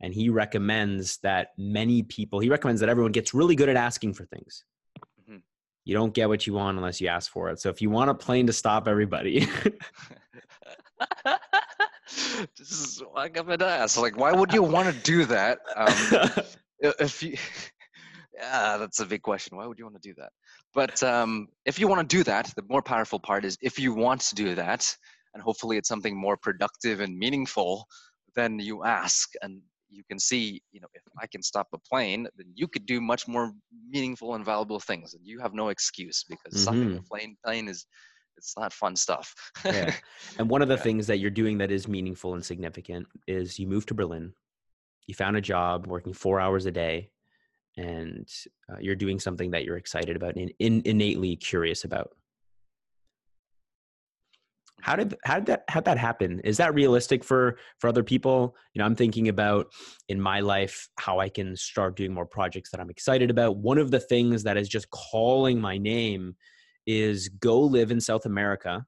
[0.00, 4.14] And he recommends that many people, he recommends that everyone gets really good at asking
[4.14, 4.64] for things.
[5.20, 5.36] Mm-hmm.
[5.84, 7.60] You don't get what you want unless you ask for it.
[7.60, 9.46] So if you want a plane to stop everybody,
[12.58, 13.96] this is like I'm an ass.
[13.96, 15.58] Like, why would you want to do that?
[15.76, 16.44] Um,
[16.80, 17.36] if you,
[18.38, 19.56] yeah, that's a big question.
[19.56, 20.30] Why would you want to do that?
[20.74, 23.94] But um, if you want to do that, the more powerful part is if you
[23.94, 24.94] want to do that,
[25.34, 27.86] and hopefully it's something more productive and meaningful,
[28.34, 32.26] then you ask and you can see, you know, if I can stop a plane,
[32.36, 33.52] then you could do much more
[33.90, 36.62] meaningful and valuable things, and you have no excuse because mm-hmm.
[36.62, 37.86] stopping a plane plane is
[38.36, 39.34] it's not fun stuff.
[39.64, 39.94] yeah.
[40.38, 40.82] And one of the yeah.
[40.82, 44.32] things that you're doing that is meaningful and significant is you moved to Berlin,
[45.06, 47.10] you found a job working four hours a day,
[47.76, 48.28] and
[48.70, 52.10] uh, you're doing something that you're excited about and in, innately curious about
[54.82, 58.54] how did how did that how that happen is that realistic for for other people
[58.74, 59.68] you know i'm thinking about
[60.08, 63.78] in my life how i can start doing more projects that i'm excited about one
[63.78, 66.34] of the things that is just calling my name
[66.86, 68.84] is go live in south america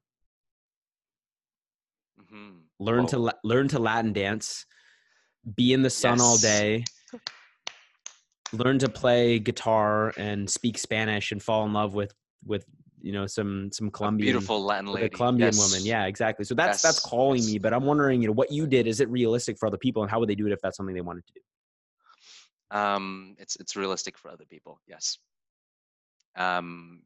[2.19, 2.57] mm-hmm.
[2.79, 3.29] learn Whoa.
[3.29, 4.65] to learn to latin dance
[5.55, 6.21] be in the sun yes.
[6.21, 6.83] all day
[8.53, 12.13] learn to play guitar and speak Spanish and fall in love with
[12.45, 12.65] with
[13.01, 15.57] you know some some Colombian a beautiful Latin lady, a Colombian yes.
[15.57, 15.85] woman.
[15.85, 16.45] Yeah, exactly.
[16.45, 16.81] So that's yes.
[16.81, 17.59] that's calling me.
[17.59, 20.11] But I'm wondering, you know, what you did is it realistic for other people, and
[20.11, 22.77] how would they do it if that's something they wanted to do?
[22.77, 24.79] Um, it's it's realistic for other people.
[24.87, 25.17] Yes.
[26.35, 27.01] Um,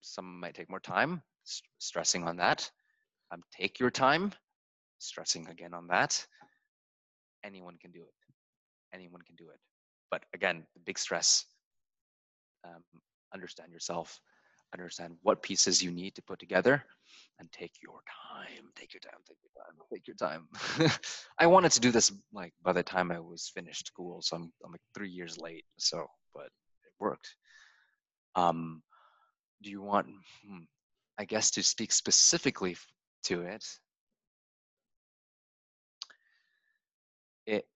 [0.00, 1.22] some might take more time.
[1.44, 2.70] St- stressing on that.
[3.32, 4.32] Um, take your time.
[4.98, 6.26] Stressing again on that.
[7.44, 8.14] Anyone can do it.
[8.92, 9.60] Anyone can do it
[10.10, 11.44] but again, the big stress.
[12.64, 12.82] Um,
[13.32, 14.20] understand yourself,
[14.72, 16.84] understand what pieces you need to put together,
[17.38, 18.70] and take your time.
[18.74, 19.20] Take your time.
[19.26, 20.48] Take your time.
[20.48, 20.92] Take your time.
[21.38, 24.52] I wanted to do this like by the time I was finished school, so I'm
[24.64, 25.64] I'm like three years late.
[25.78, 27.34] So, but it worked.
[28.34, 28.82] Um,
[29.62, 30.06] do you want?
[30.46, 30.64] Hmm,
[31.18, 32.76] I guess to speak specifically
[33.24, 33.64] to it.
[37.46, 37.66] It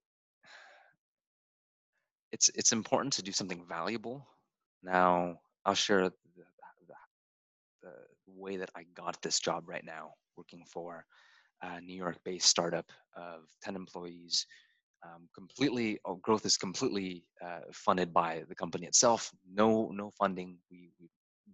[2.30, 4.26] it's it's important to do something valuable.
[4.82, 6.12] Now, I'll share the,
[7.82, 7.88] the,
[8.26, 11.04] the way that I got this job right now, working for
[11.62, 14.46] a New York-based startup of 10 employees.
[15.04, 19.30] Um, completely, oh, growth is completely uh, funded by the company itself.
[19.52, 20.58] No, no funding.
[20.70, 21.08] We, we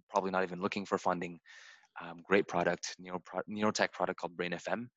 [0.09, 1.39] probably not even looking for funding.
[2.01, 4.87] Um, great product, neuro, neurotech product called Brain FM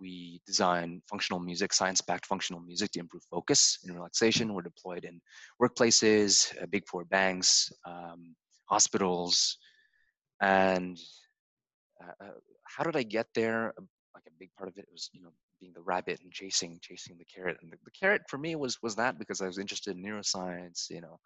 [0.00, 4.52] we design functional music, science-backed functional music to improve focus and relaxation.
[4.52, 5.20] We're deployed in
[5.60, 8.34] workplaces, uh, big four banks, um,
[8.66, 9.58] hospitals,
[10.40, 10.98] and
[12.02, 12.32] uh, uh,
[12.64, 13.72] how did I get there?
[14.14, 17.16] Like a big part of it was, you know, being the rabbit and chasing, chasing
[17.16, 17.56] the carrot.
[17.62, 20.90] And the, the carrot for me was was that because I was interested in neuroscience,
[20.90, 21.18] you know,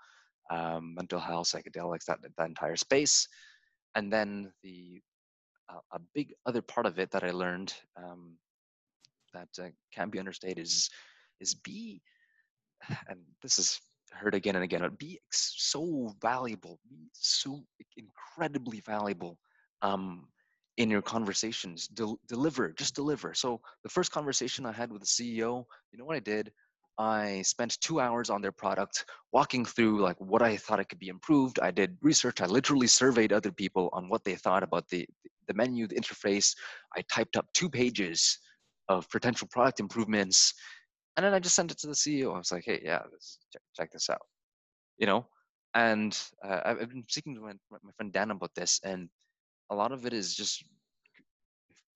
[0.51, 3.29] um, mental health, psychedelics, that that entire space.
[3.95, 5.01] And then the
[5.69, 8.37] uh, a big other part of it that I learned um,
[9.33, 10.91] that uh, can't be understated is
[11.41, 12.03] is be
[13.09, 13.81] and this is
[14.13, 17.63] heard again and again but be so valuable be so
[17.97, 19.39] incredibly valuable
[19.83, 20.27] um,
[20.79, 21.87] in your conversations.
[21.89, 23.35] Del- deliver just deliver.
[23.35, 26.53] So the first conversation i had with the ceo you know what i did
[26.99, 30.99] i spent two hours on their product walking through like what i thought it could
[30.99, 31.59] be improved.
[31.61, 32.41] I did research.
[32.41, 35.07] I literally surveyed other people on what they thought about the
[35.49, 36.55] the menu the interface.
[36.97, 38.39] I typed up two pages
[38.89, 40.53] of potential product improvements
[41.17, 43.03] and then i just sent it to the ceo i was like hey yeah
[43.53, 44.23] check, check this out.
[44.99, 45.27] You know?
[45.75, 49.09] And uh, I've been speaking to my, my friend Dan about this, and
[49.71, 50.65] a lot of it is just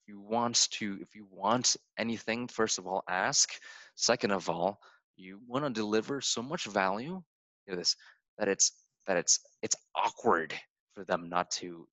[0.06, 3.52] you want to, if you want anything, first of all, ask.
[3.94, 4.80] Second of all,
[5.16, 7.22] you want to deliver so much value,
[7.66, 7.96] you know, this
[8.38, 8.72] that it's
[9.06, 10.52] that it's it's awkward
[10.94, 11.86] for them not to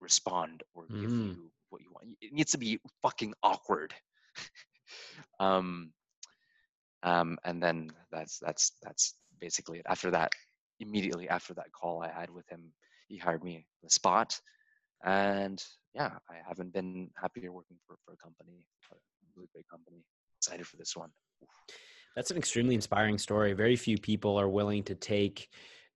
[0.00, 1.28] respond or give mm.
[1.28, 2.16] you what you want.
[2.20, 3.94] It needs to be fucking awkward.
[5.40, 5.90] um,
[7.02, 9.86] um, and then that's that's that's basically it.
[9.88, 10.32] After that,
[10.80, 12.72] immediately after that call I had with him,
[13.08, 14.38] he hired me the spot.
[15.04, 15.62] And
[15.96, 20.04] yeah, I haven't been happier working for, for a company, uh, a really great company.
[20.38, 21.08] Excited for this one.
[22.14, 23.54] That's an extremely inspiring story.
[23.54, 25.48] Very few people are willing to take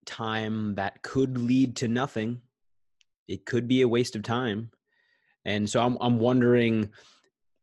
[0.06, 2.40] time that could lead to nothing.
[3.28, 4.70] It could be a waste of time.
[5.44, 6.90] And so I'm I'm wondering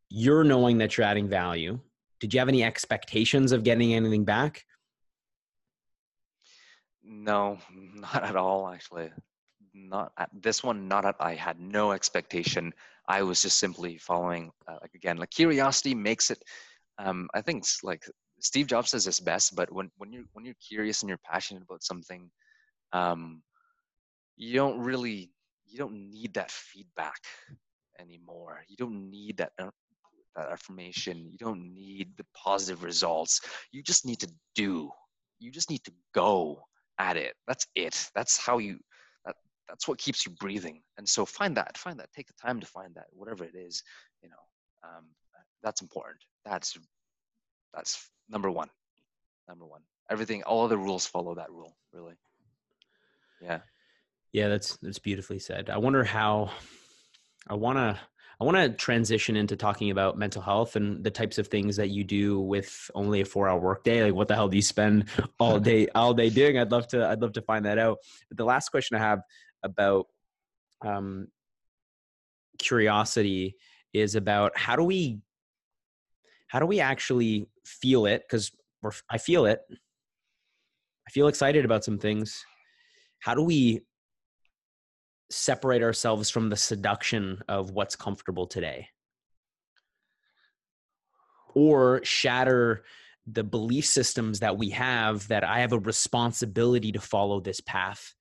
[0.10, 1.80] you're knowing that you're adding value.
[2.20, 4.64] Did you have any expectations of getting anything back?
[7.04, 7.58] No,
[7.96, 8.70] not at all.
[8.70, 9.10] Actually,
[9.78, 10.88] not at this one.
[10.88, 11.16] Not at.
[11.20, 12.74] I had no expectation.
[13.08, 14.52] I was just simply following.
[14.68, 16.42] Uh, like again, like curiosity makes it.
[17.00, 18.04] Um, I think like
[18.40, 19.56] Steve Jobs says this best.
[19.56, 22.30] But when when you're when you're curious and you're passionate about something,
[22.94, 23.42] um,
[24.36, 25.32] you don't really
[25.66, 27.20] you don't need that feedback
[28.00, 28.64] anymore.
[28.68, 29.70] You don't need that uh,
[30.36, 31.28] that affirmation.
[31.30, 33.42] You don't need the positive results.
[33.72, 34.92] You just need to do.
[35.40, 36.62] You just need to go
[37.00, 37.36] at it.
[37.48, 38.10] That's it.
[38.16, 38.80] That's how you.
[39.68, 40.82] That, that's what keeps you breathing.
[40.98, 41.78] And so find that.
[41.78, 42.12] Find that.
[42.14, 43.06] Take the time to find that.
[43.12, 43.84] Whatever it is,
[44.22, 44.36] you know,
[44.84, 45.06] um,
[45.64, 46.18] that's important.
[46.46, 46.78] That's
[47.74, 48.70] that's number one.
[49.48, 49.82] Number one.
[50.10, 50.44] Everything.
[50.44, 51.76] All other rules follow that rule.
[51.94, 52.16] Really.
[53.42, 53.60] Yeah.
[54.34, 55.70] Yeah, that's that's beautifully said.
[55.70, 56.52] I wonder how.
[57.50, 57.98] I want to
[58.40, 61.90] I want to transition into talking about mental health and the types of things that
[61.90, 64.04] you do with only a four-hour workday.
[64.04, 65.06] Like, what the hell do you spend
[65.40, 66.58] all day all day doing?
[66.58, 67.98] I'd love to I'd love to find that out.
[68.30, 69.22] But the last question I have
[69.68, 70.08] about
[70.84, 71.28] um,
[72.58, 73.56] curiosity
[73.94, 75.20] is about how do we
[76.48, 78.24] how do we actually feel it?
[78.26, 78.52] Because
[79.10, 79.60] I feel it.
[79.70, 82.42] I feel excited about some things.
[83.20, 83.82] How do we
[85.30, 88.88] separate ourselves from the seduction of what's comfortable today
[91.54, 92.84] or shatter
[93.26, 98.14] the belief systems that we have that I have a responsibility to follow this path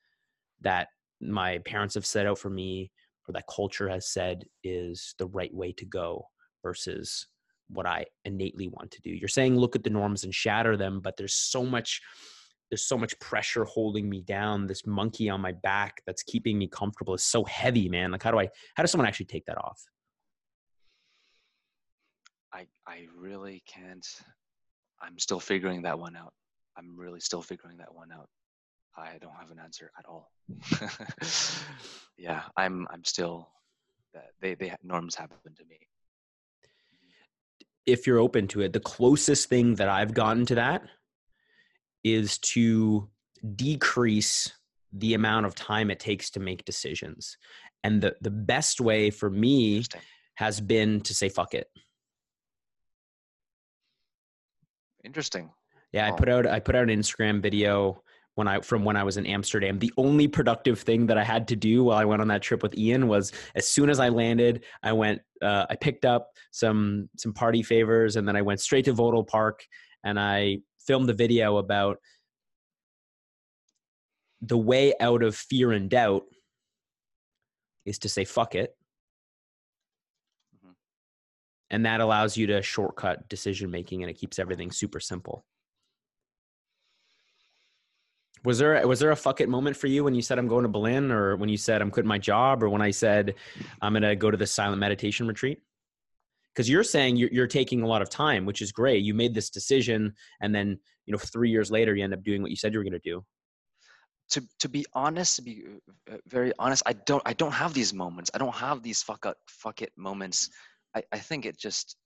[0.63, 0.89] that
[1.27, 2.91] my parents have set out for me
[3.29, 6.27] or that culture has said is the right way to go
[6.62, 7.27] versus
[7.69, 9.11] what I innately want to do.
[9.11, 12.01] You're saying look at the norms and shatter them, but there's so much
[12.71, 14.67] there's so much pressure holding me down.
[14.67, 18.11] This monkey on my back that's keeping me comfortable is so heavy man.
[18.11, 19.81] Like how do i how does someone actually take that off?
[22.53, 24.07] I i really can't.
[25.01, 26.33] I'm still figuring that one out.
[26.79, 28.29] I'm really still figuring that one out
[28.97, 30.31] i don't have an answer at all
[32.19, 33.49] yeah i'm i'm still
[34.17, 35.79] uh, they they norms happen to me
[37.85, 40.83] if you're open to it the closest thing that i've gotten to that
[42.05, 43.09] is to
[43.55, 44.53] decrease
[44.93, 47.37] the amount of time it takes to make decisions.
[47.85, 49.85] And the, the best way for me
[50.37, 51.69] has been to say, fuck it.
[55.05, 55.51] Interesting.
[55.93, 58.03] Yeah, I put out I put out an Instagram video
[58.37, 59.79] when I from when I was in Amsterdam.
[59.79, 62.62] The only productive thing that I had to do while I went on that trip
[62.62, 67.09] with Ian was as soon as I landed, I went uh, I picked up some
[67.16, 69.64] some party favors and then I went straight to Vondel Park
[70.05, 71.96] and I filmed a video about
[74.42, 76.25] the way out of fear and doubt
[77.87, 78.77] is to say fuck it
[80.55, 80.72] mm-hmm.
[81.70, 85.46] and that allows you to shortcut decision making and it keeps everything super simple
[88.47, 90.63] was there was there a fuck it moment for you when you said i'm going
[90.63, 93.35] to berlin or when you said i'm quitting my job or when i said
[93.83, 95.59] i'm going to go to the silent meditation retreat
[96.57, 99.05] because you're saying you're, you're taking a lot of time which is great.
[99.05, 102.41] You made this decision and then you know three years later you end up doing
[102.41, 103.23] what you said you were going to do.
[104.31, 105.65] To to be honest to be
[106.11, 108.31] uh, uh, very honest i don't i don't have these moments.
[108.35, 110.49] I don't have these fuck up fuck it moments.
[110.97, 111.97] I i think it just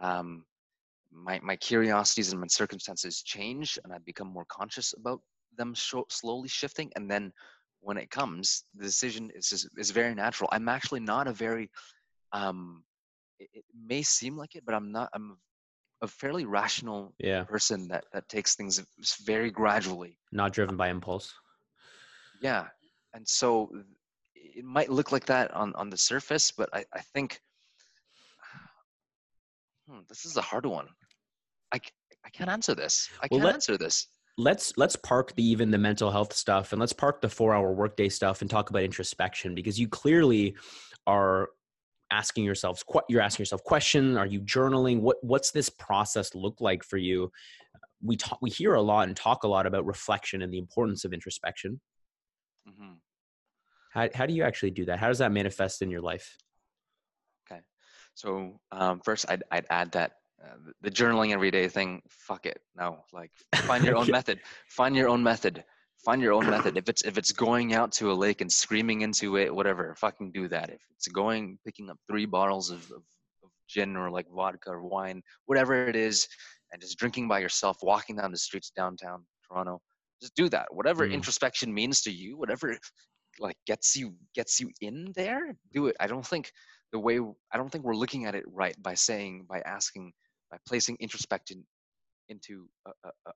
[0.00, 0.44] um
[1.12, 5.20] my my curiosities and my circumstances change and i become more conscious about
[5.58, 7.32] them sh- slowly shifting and then
[7.80, 10.48] when it comes, the decision is is, is very natural.
[10.52, 11.70] I'm actually not a very
[12.32, 12.82] um,
[13.38, 15.10] it, it may seem like it, but I'm not.
[15.14, 15.38] I'm
[16.02, 17.44] a fairly rational Yeah.
[17.44, 18.82] person that that takes things
[19.24, 20.18] very gradually.
[20.32, 21.32] Not driven by impulse.
[22.42, 22.66] Yeah,
[23.14, 23.70] and so
[24.34, 27.40] it might look like that on on the surface, but I I think
[29.88, 30.88] hmm, this is a hard one.
[31.72, 31.78] i
[32.26, 33.08] i can't answer this.
[33.22, 34.08] I Well, can't let- answer this.
[34.38, 37.72] Let's let's park the even the mental health stuff and let's park the four hour
[37.72, 40.56] workday stuff and talk about introspection because you clearly
[41.06, 41.50] are
[42.10, 45.00] asking yourselves you're asking yourself question are you journaling?
[45.00, 47.30] What what's this process look like for you?
[48.02, 51.04] We talk we hear a lot and talk a lot about reflection and the importance
[51.04, 51.80] of introspection.
[52.66, 52.94] Hmm
[53.90, 54.98] how, how do you actually do that?
[54.98, 56.36] How does that manifest in your life?
[57.50, 57.60] Okay.
[58.14, 60.12] So um, first, I'd I'd add that
[60.44, 62.02] uh, the- journaling every day thing.
[62.08, 62.60] Fuck it.
[62.76, 63.30] No, like
[63.66, 64.40] find your own method.
[64.68, 65.64] Find your own method.
[66.04, 66.76] Find your own method.
[66.78, 70.30] If it's if it's going out to a lake and screaming into it, whatever, fucking
[70.32, 70.70] do that.
[70.70, 73.02] If it's going picking up three bottles of, of,
[73.42, 76.28] of gin or like vodka or wine, whatever it is,
[76.72, 79.80] and just drinking by yourself, walking down the streets downtown Toronto,
[80.22, 80.72] just do that.
[80.72, 81.14] Whatever Mm.
[81.14, 82.78] introspection means to you, whatever
[83.40, 85.96] like gets you gets you in there, do it.
[85.98, 86.52] I don't think
[86.92, 87.18] the way
[87.52, 90.12] I don't think we're looking at it right by saying by asking
[90.50, 91.64] by placing introspection
[92.28, 93.32] into a, a, a,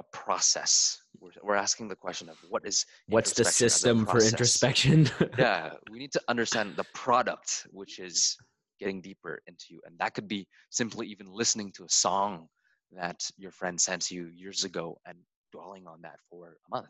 [0.00, 0.98] a process.
[1.20, 4.18] We're, we're asking the question of what is what's the introspection as a system for
[4.24, 8.36] introspection yeah, we need to understand the product, which is
[8.80, 12.48] getting deeper into you, and that could be simply even listening to a song
[12.90, 15.16] that your friend sent you years ago and
[15.52, 16.88] dwelling on that for a month.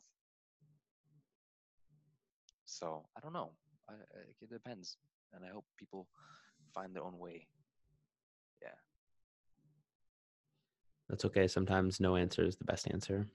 [2.65, 3.53] So I don't know.
[3.89, 3.95] I-
[4.41, 4.97] it depends,
[5.33, 6.09] and I hope people
[6.75, 7.47] find their own way.
[8.63, 8.69] Yeah.
[11.13, 13.29] That's okay sometimes no answer is the best answer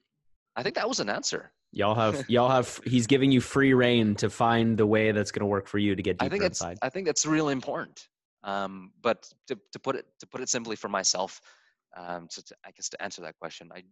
[0.56, 1.52] I think that was an answer.
[1.70, 5.40] y'all have y'all have he's giving you free rein to find the way that's going
[5.40, 7.52] to work for you to get deeper I think that's, inside I think that's really
[7.52, 8.08] important.
[8.42, 11.40] Um, but to, to put it to put it simply for myself,
[11.96, 13.84] um, to, to I guess to answer that question, I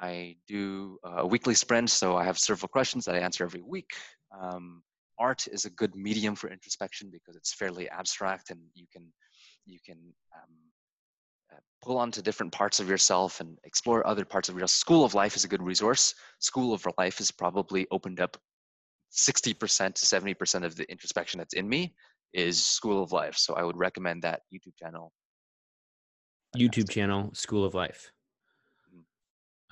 [0.00, 3.90] I do a weekly sprint, so I have several questions that I answer every week.
[4.38, 4.82] Um,
[5.18, 9.12] art is a good medium for introspection because it's fairly abstract and you can
[9.66, 9.98] you can
[10.34, 10.54] um,
[11.82, 14.70] pull onto different parts of yourself and explore other parts of yourself.
[14.70, 16.14] School of Life is a good resource.
[16.38, 18.36] School of Life has probably opened up
[19.12, 21.94] 60% to 70% of the introspection that's in me
[22.32, 23.36] is School of Life.
[23.36, 25.12] So I would recommend that YouTube channel.
[26.56, 28.12] YouTube channel, School of Life.
[28.92, 29.04] Mhm.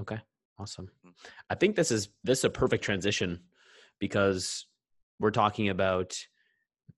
[0.00, 0.20] Okay,
[0.58, 0.90] awesome.
[1.04, 1.14] Mm.
[1.50, 3.44] I think this is this is a perfect transition
[3.98, 4.66] because
[5.18, 6.16] we're talking about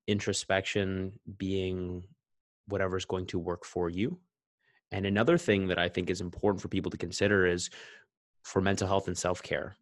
[0.07, 2.07] introspection being
[2.67, 4.21] whatever's going to work for you.
[4.93, 7.71] And another thing that I think is important for people to consider is
[8.43, 9.77] for mental health and self-care.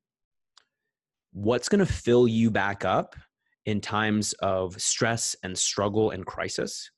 [1.32, 3.16] What's going to fill you back up
[3.64, 6.90] in times of stress and struggle and crisis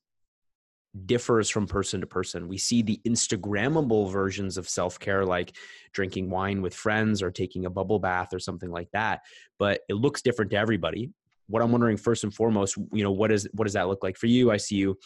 [1.06, 2.48] differs from person to person.
[2.48, 5.56] We see the Instagrammable versions of self care, like
[5.92, 9.20] drinking wine with friends or taking a bubble bath or something like that,
[9.58, 11.10] but it looks different to everybody.
[11.46, 14.16] What I'm wondering first and foremost, you know, what is what does that look like
[14.16, 14.50] for you?
[14.50, 14.96] I see you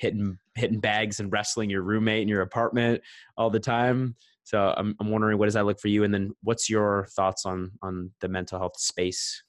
[0.00, 3.02] hitting hitting bags and wrestling your roommate in your apartment
[3.36, 4.16] all the time.
[4.44, 7.44] So I'm I'm wondering what does that look for you, and then what's your thoughts
[7.46, 9.42] on on the mental health space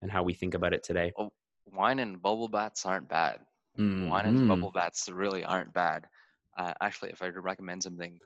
[0.00, 1.12] and how we think about it today?
[1.66, 3.40] Wine and bubble baths aren't bad.
[3.76, 4.48] Wine and Mhm.
[4.48, 6.08] bubble baths really aren't bad.
[6.56, 8.18] Uh, actually, if I were to recommend something,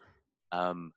[0.53, 0.93] um,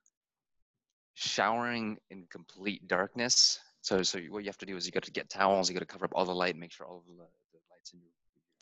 [1.14, 3.60] showering in complete darkness.
[3.82, 5.68] So, so what you have to do is you got to get towels.
[5.68, 7.92] You got to cover up all the light, make sure all of the, the lights
[7.92, 8.10] in your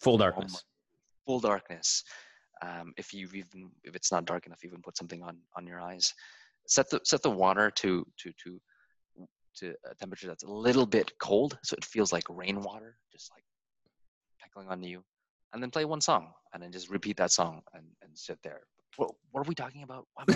[0.01, 0.65] Full darkness.
[1.29, 2.03] Full darkness.
[2.63, 5.81] Um, if you've even if it's not dark enough, even put something on on your
[5.81, 6.13] eyes.
[6.67, 8.61] Set the set the water to to to
[9.59, 13.45] to a temperature that's a little bit cold, so it feels like rainwater, just like
[14.43, 15.03] tickling on you.
[15.53, 18.61] And then play one song, and then just repeat that song, and and sit there.
[18.97, 20.07] What, what are we talking about?
[20.15, 20.35] What am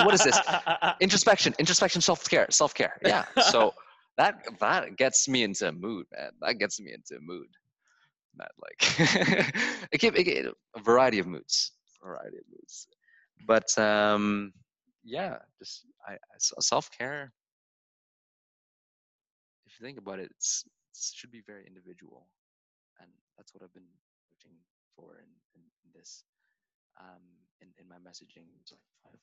[0.00, 0.40] I- what is this?
[1.00, 3.72] introspection introspection self-care self-care yeah so
[4.18, 7.48] that that gets me into a mood man that gets me into a mood
[8.36, 8.80] that like
[9.92, 12.88] it can it, a variety of moods variety of moods
[13.46, 14.52] but um
[15.04, 16.16] yeah just i,
[16.60, 17.32] self-care
[19.66, 22.26] if you think about it it's it should be very individual
[23.00, 23.92] and that's what i've been
[24.30, 24.56] looking
[24.96, 26.24] for in, in, in this
[27.00, 27.22] um
[27.60, 28.46] in, in my messaging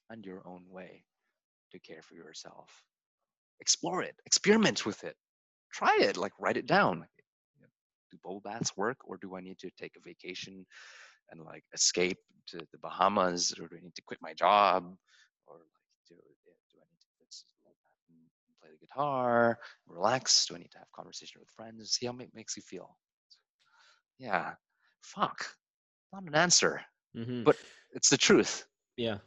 [0.09, 1.03] find your own way
[1.71, 2.83] to care for yourself.
[3.61, 5.15] Explore it, experiment with it,
[5.71, 7.05] try it, like write it down.
[8.11, 10.65] Do bubble baths work, or do I need to take a vacation
[11.31, 14.95] and like escape to the Bahamas, or do I need to quit my job,
[15.47, 18.17] or like do, do I need to fix this bubble bath and
[18.61, 20.45] play the guitar, relax?
[20.47, 21.91] Do I need to have conversation with friends?
[21.91, 22.97] See how it makes you feel.
[24.19, 24.55] Yeah,
[25.01, 25.55] fuck,
[26.13, 26.81] not an answer,
[27.13, 27.45] Mhm.
[27.45, 27.57] but
[27.91, 28.65] it's the truth.
[28.97, 29.19] Yeah.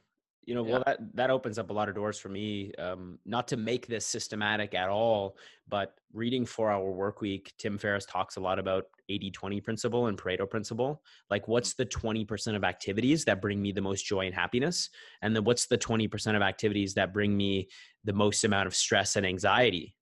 [0.45, 0.73] You know, Yeah.
[0.73, 2.75] well, that that opens up a lot of doors for me.
[2.75, 5.37] Um, not to make this systematic at all,
[5.69, 10.19] but reading Four Hour Work Week, Tim Ferriss talks a lot about 80-20 principle and
[10.19, 11.03] Pareto principle.
[11.31, 14.91] Like, what's the 20% of activities that bring me the most joy and happiness?
[15.23, 17.69] And then what's the 20% of activities that bring me
[18.03, 19.95] the most amount of stress and anxiety?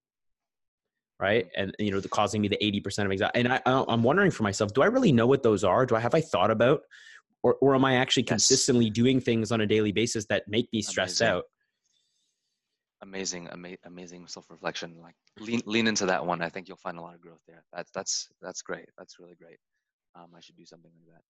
[1.19, 1.49] Right.
[1.55, 3.41] And, you know, the causing me the 80% of anxiety.
[3.41, 5.85] And I- I'm wondering for myself, do I really know what those are?
[5.85, 6.81] Do I have I thought about
[7.43, 8.29] or, or am I actually Yes.
[8.29, 11.37] consistently doing things on a daily basis that make me stressed Amazing.
[11.37, 11.45] out?
[13.03, 14.97] Amazing, ama- amazing self-reflection.
[15.01, 16.43] Like lean, lean into that one.
[16.43, 17.65] I think you'll find a lot of growth there.
[17.73, 18.87] That's that's that's great.
[18.99, 19.57] That's really great.
[20.15, 21.23] Um, I should do something like that.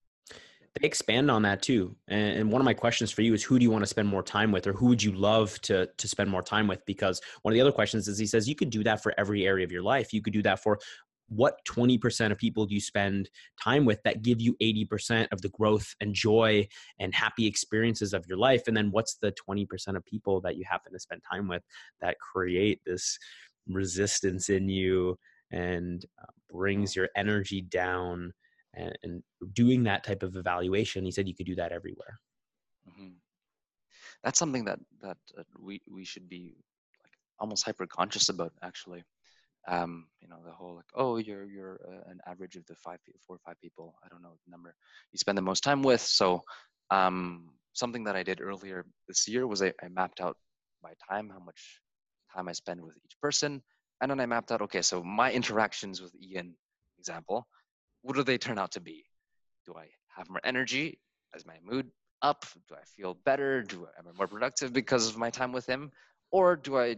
[0.79, 1.95] They expand on that too.
[2.07, 4.07] And, and one of my questions for you is who do you want to spend
[4.07, 6.85] more time with or who would you love to, to spend more time with?
[6.85, 9.45] Because one of the other questions is he says you could do that for every
[9.45, 10.13] area of your life.
[10.13, 10.79] You could do that for
[11.31, 13.29] what 20% of people do you spend
[13.61, 16.67] time with that give you 80% of the growth and joy
[16.99, 18.63] and happy experiences of your life?
[18.67, 21.63] And then what's the 20% of people that you happen to spend time with
[22.01, 23.17] that create this
[23.67, 25.17] resistance in you
[25.51, 28.33] and uh, brings your energy down
[28.73, 29.23] and, and
[29.53, 31.05] doing that type of evaluation?
[31.05, 32.19] He said you could do that everywhere.
[32.93, 33.13] Hmm
[34.23, 36.57] That's something that that uh, we we should be
[37.03, 38.53] like almost hyper conscious about.
[38.61, 39.03] Actually,
[39.67, 42.99] um, you know, the whole like, oh, you're you're uh, an average of the five,
[43.27, 43.95] four or five people.
[44.03, 44.73] I don't know the number
[45.11, 46.01] you spend the most time with.
[46.01, 46.41] So,
[46.89, 50.37] um, something that I did earlier this year was I, I mapped out
[50.83, 51.81] my time, how much
[52.35, 53.61] time I spend with each person,
[54.01, 56.55] and then I mapped out, okay, so my interactions with Ian,
[56.97, 57.47] example,
[58.01, 59.05] what do they turn out to be?
[59.65, 59.87] Do I
[60.17, 60.99] have more energy?
[61.35, 61.89] Is my mood
[62.21, 62.45] up?
[62.67, 63.61] Do I feel better?
[63.61, 65.91] Do I, am I more productive because of my time with him?
[66.31, 66.95] Or do I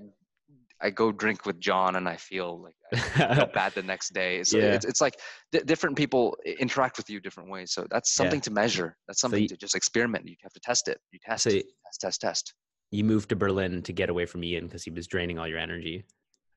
[0.82, 4.44] I go drink with John and I feel like I feel bad the next day?
[4.44, 4.74] So Yeah.
[4.74, 5.16] it's, it's like
[5.52, 7.72] d- different people interact with you different ways.
[7.72, 8.24] So that's Yeah.
[8.24, 8.98] something to measure.
[9.08, 10.28] That's something you- to just experiment.
[10.28, 11.00] You have to test it.
[11.12, 12.54] You test, So y- test, test, test.
[12.92, 15.58] you moved to berlin to get away from ian because he was draining all your
[15.60, 16.04] energy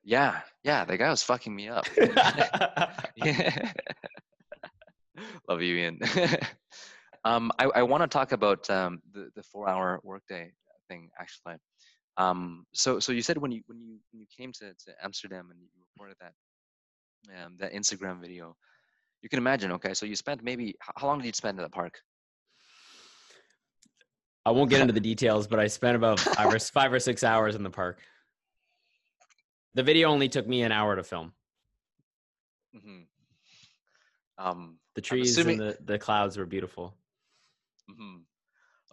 [0.03, 0.83] Yeah, yeah.
[0.85, 1.85] The guy was fucking me up.
[1.97, 3.71] yeah.
[5.49, 5.99] Love you, Ian.
[7.23, 10.51] um, I, I want to talk about um, the the four hour workday
[10.89, 11.55] thing actually.
[12.17, 15.49] Um, so so you said when you when you when you came to, to Amsterdam
[15.51, 16.33] and you recorded that
[17.45, 18.55] um, that Instagram video,
[19.21, 19.71] you can imagine.
[19.73, 21.99] Okay, so you spent maybe how long did you spend in the park?
[24.45, 27.23] I won't get into the details, but I spent about five or five or six
[27.23, 27.99] hours in the park.
[29.75, 31.33] The video only took me an hour to film.
[32.73, 33.01] hmm
[34.39, 36.95] Um, The trees assuming- and the, the clouds were beautiful.
[37.89, 38.23] mhm.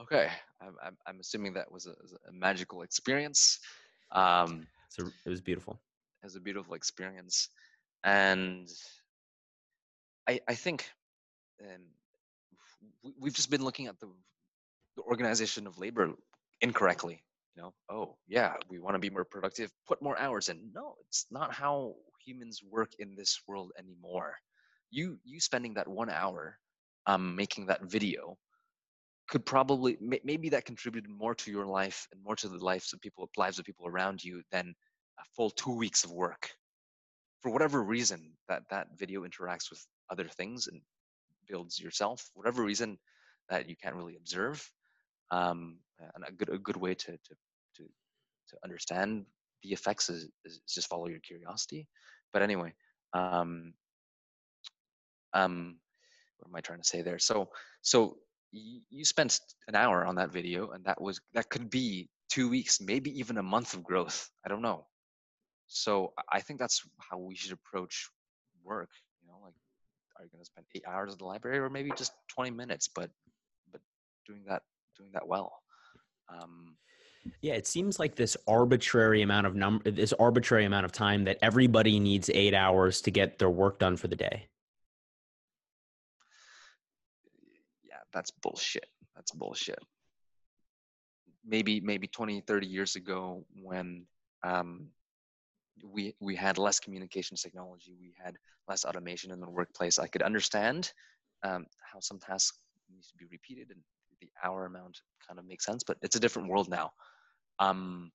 [0.01, 0.29] Okay,
[0.65, 1.95] I'm, I'm I'm assuming that was a,
[2.29, 3.59] a magical experience.
[4.13, 5.81] Um, So it was beautiful.
[6.23, 7.49] it was a beautiful experience
[8.05, 8.69] and
[10.29, 10.91] i i think
[11.63, 11.83] um,
[13.21, 14.09] we've just been looking at the,
[14.97, 16.13] the organization of labor
[16.61, 17.23] incorrectly
[17.57, 20.95] you know oh yeah we want to be more productive put more hours in no
[21.07, 21.95] it's not how
[22.25, 24.37] humans work in this world anymore
[24.91, 26.59] you you spending that one hour
[27.07, 28.37] um making that video
[29.29, 33.01] could probably maybe that contributed more to your life and more to the lives of
[33.01, 34.75] people lives of people around you than
[35.19, 36.51] a full two weeks of work.
[37.41, 40.81] For whatever reason that that video interacts with other things and
[41.49, 42.99] builds yourself whatever reason
[43.51, 44.71] that you can't really observe
[45.31, 45.79] um,
[46.15, 47.35] and a good a good way to to
[47.77, 47.83] to,
[48.49, 49.25] to understand
[49.63, 51.87] the effects is, is just follow your curiosity.
[52.33, 52.75] But anyway
[53.15, 53.73] um
[55.33, 55.77] um
[56.39, 57.19] what am i trying to say there?
[57.19, 57.49] So
[57.81, 58.19] so
[58.91, 62.81] you, spent an hour on that video and that was that could be two weeks
[62.81, 64.87] maybe even a month of growth i don't know
[65.67, 68.09] so I- I think that's how we should approach
[68.63, 68.91] work.
[69.23, 69.55] You know, like
[70.17, 72.89] are you going to spend eight hours at the library or maybe just 20 minutes,
[72.89, 73.11] but
[73.73, 73.81] but
[74.27, 74.63] doing that
[74.97, 75.53] doing that well.
[76.29, 76.77] Um,
[77.41, 81.39] Yeah, it seems like this arbitrary amount of number, this arbitrary amount of time that
[81.43, 84.47] everybody needs eight hours to get their work done for the day.
[87.83, 88.87] yeah, that's bullshit.
[89.15, 89.79] That's bullshit.
[91.45, 94.07] Maybe maybe 20, 30 years ago when
[94.43, 94.89] um,
[95.83, 98.37] we we had less communications technology, we had
[98.69, 99.99] less automation in the workplace.
[99.99, 100.93] I could understand
[101.43, 102.59] um, how some tasks
[102.91, 103.81] needs to be repeated and
[104.21, 106.93] the hour amount kind of makes sense, but it's a different world now.
[107.59, 108.11] Um,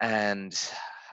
[0.00, 0.58] and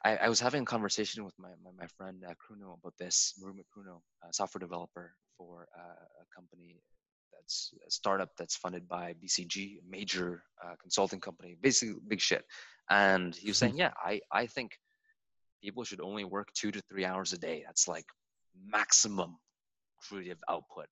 [0.03, 3.33] I, I was having a conversation with my, my, my friend uh, Kruno about this,
[3.41, 3.99] Maruma Kruno,
[4.31, 6.81] software developer for uh, a company
[7.39, 12.43] that's a startup that's funded by BCG, a major uh, consulting company, basically big shit.
[12.89, 14.71] And he was saying, yeah, I, I think
[15.63, 17.63] people should only work two to three hours a day.
[17.65, 18.05] That's like
[18.67, 19.37] maximum
[20.07, 20.87] creative output.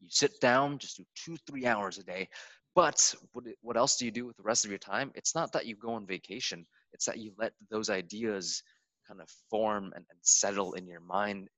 [0.00, 2.28] You sit down, just do two, three hours a day.
[2.74, 5.10] But what, what else do you do with the rest of your time?
[5.14, 8.62] It's not that you go on vacation, it's that you let those ideas
[9.08, 11.48] kind of form and, and settle in your mind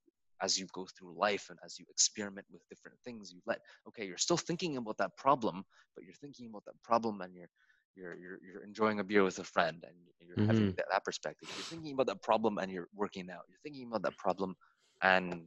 [0.42, 4.06] as you go through life and as you experiment with different things you let okay
[4.06, 5.64] you're still thinking about that problem
[5.94, 7.50] but you're thinking about that problem and you're
[7.96, 10.46] you're you're, you're enjoying a beer with a friend and you're mm-hmm.
[10.46, 11.48] having that, that perspective.
[11.56, 13.42] You're thinking about that problem and you're working out.
[13.48, 14.54] You're thinking about that problem
[15.02, 15.44] and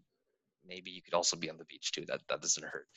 [0.67, 2.03] maybe you could also be on the beach too.
[2.07, 2.87] That that doesn't hurt.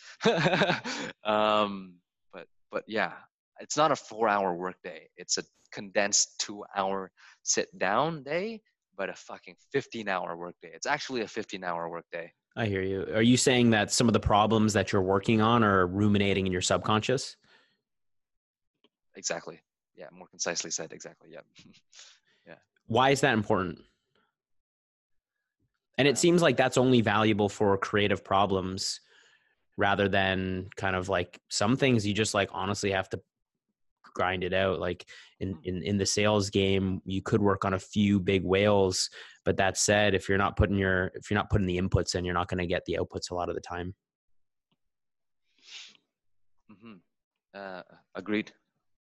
[1.24, 1.95] Um
[2.32, 3.12] but but yeah
[3.61, 7.11] it's not a four hour workday it's a condensed two hour
[7.42, 8.61] sit down day
[8.97, 10.70] but a fucking 15 hour workday.
[10.74, 12.32] It's actually a 15 hour workday.
[12.57, 13.07] I hear you.
[13.14, 16.53] Are you saying that some of the problems that you're working on are ruminating in
[16.53, 17.36] your subconscious?
[19.16, 19.61] Exactly.
[19.97, 20.92] Yeah, more concisely said.
[20.92, 21.30] Exactly.
[21.32, 21.40] Yeah.
[22.47, 22.55] yeah.
[22.86, 23.80] Why is that important?
[25.99, 29.01] And it uh, seems like that's only valuable for creative problems
[29.76, 33.20] rather than kind of like some things you just like honestly have to
[34.15, 34.81] grind it out.
[34.81, 35.05] Like
[35.41, 35.59] in, mm.
[35.65, 39.11] in, in the sales game, you could work on a few big whales,
[39.45, 42.25] but that said, if you're not putting your, if you're not putting the inputs in,
[42.25, 43.95] you're not going to get the outputs a lot of the time.
[46.71, 46.95] Mm-hmm.
[47.55, 47.83] Uh,
[48.15, 48.53] agreed.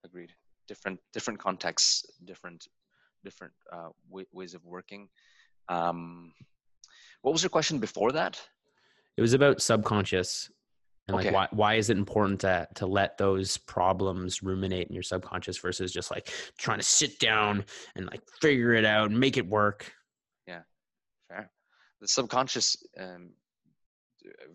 [0.03, 0.31] Agreed.
[0.67, 2.67] Different, different contexts, different,
[3.23, 5.09] different uh, w- ways of working.
[5.69, 6.33] Um,
[7.21, 8.41] what was your question before that?
[9.17, 10.49] It was about subconscious
[11.07, 11.31] and okay.
[11.31, 15.57] like why why is it important to to let those problems ruminate in your subconscious
[15.57, 19.47] versus just like trying to sit down and like figure it out and make it
[19.47, 19.91] work?
[20.47, 20.61] Yeah.
[21.27, 21.49] Fair.
[22.01, 23.31] The subconscious um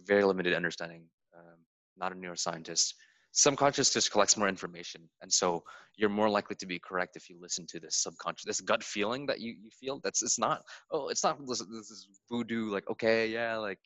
[0.05, 1.05] very limited understanding
[1.37, 1.57] um,
[1.97, 2.95] not a neuroscientist.
[3.33, 5.63] Subconscious just collects more information and so
[5.97, 9.27] you're more likely to be correct if you listen to this subconscious this gut feeling
[9.27, 10.01] that you, you feel.
[10.05, 13.81] That's it's not oh it's not this, this is voodoo like okay yeah like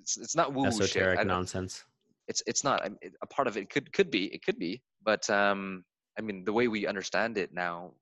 [0.00, 1.26] it's, it's not woo esoteric shit.
[1.26, 1.82] nonsense
[2.28, 2.88] it's it's not
[3.22, 5.84] a part of it could could be it could be but um
[6.18, 7.92] i mean the way we understand it now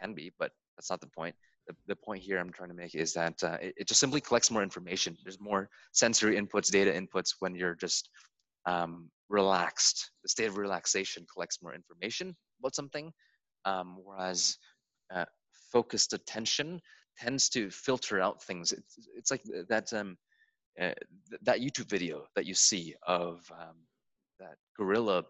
[0.00, 1.34] can be but that's not the point.
[1.68, 4.20] The, the point here i'm trying to make is that uh, it, it, just simply
[4.20, 5.16] collects more information.
[5.22, 8.10] There's more sensory inputs data inputs when you're just
[8.66, 10.10] um, relaxed.
[10.24, 13.12] The state of relaxation collects more information about something
[13.64, 14.58] um, whereas
[15.14, 15.24] uh,
[15.70, 16.80] focused attention
[17.18, 18.72] tends to filter out things.
[18.72, 20.16] It's, it's like that um,
[20.80, 20.92] uh,
[21.28, 23.76] th- that YouTube video that you see of um,
[24.40, 25.22] that gorilla,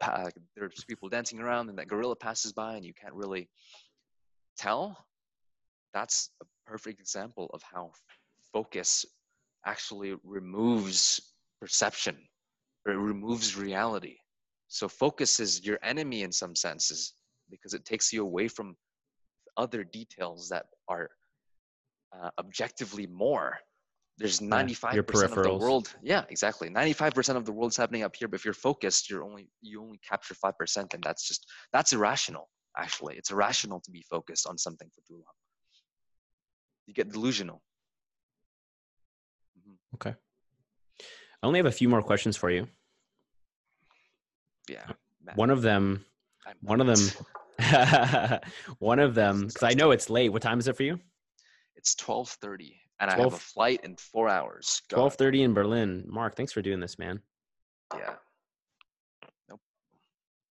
[0.57, 3.49] there's people dancing around and that gorilla passes by and you can't really
[4.57, 4.97] tell.
[5.95, 7.93] That's a perfect example of how
[8.53, 9.05] focus
[9.67, 11.21] actually removes
[11.61, 12.17] perception,
[12.87, 14.17] or it removes reality.
[14.69, 17.15] So focus is your enemy in some senses
[17.51, 18.75] because it takes you away from
[19.57, 21.11] other details that are
[22.19, 23.59] uh, objectively more
[24.23, 26.69] there's 95% of the world yeah exactly.
[26.69, 29.99] 95% of the world's happening up here but if you're focused you're only you only
[30.09, 32.49] capture 5% and that's just that's irrational
[32.79, 33.17] actually.
[33.17, 35.35] It's irrational to be focused on something for too long.
[36.87, 37.63] You get delusional.
[39.59, 39.97] Mm-hmm.
[39.97, 40.17] okay.
[41.43, 42.67] I only have a few more questions for you.
[44.69, 44.87] Yeah
[45.35, 46.05] one of them
[46.63, 46.99] one of them
[48.79, 50.31] one of them because i know it's late.
[50.31, 50.99] What time is it for you?
[51.77, 54.83] It's 12.30 and 12, I have a flight in four hours.
[54.89, 56.05] Twelve thirty in Berlin.
[56.07, 57.21] Mark, thanks for doing this, man.
[57.95, 58.15] Yeah.
[59.51, 59.61] Nope.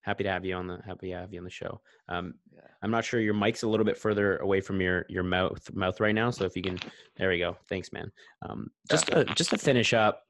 [0.01, 1.79] Happy to have you on the happy to have you on the show.
[2.09, 2.61] Um, yeah.
[2.83, 5.99] I'm not sure your mic's a little bit further away from your your mouth mouth
[6.01, 6.77] right now, so if you can,
[7.15, 7.55] there we go.
[7.69, 8.11] Thanks, man.
[8.41, 10.23] Um, just to, just to finish up,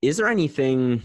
[0.00, 1.02] is there anything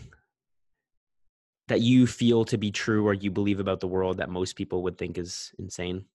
[1.68, 4.84] that you feel to be true or you believe about the world that most people
[4.84, 6.06] would think is insane?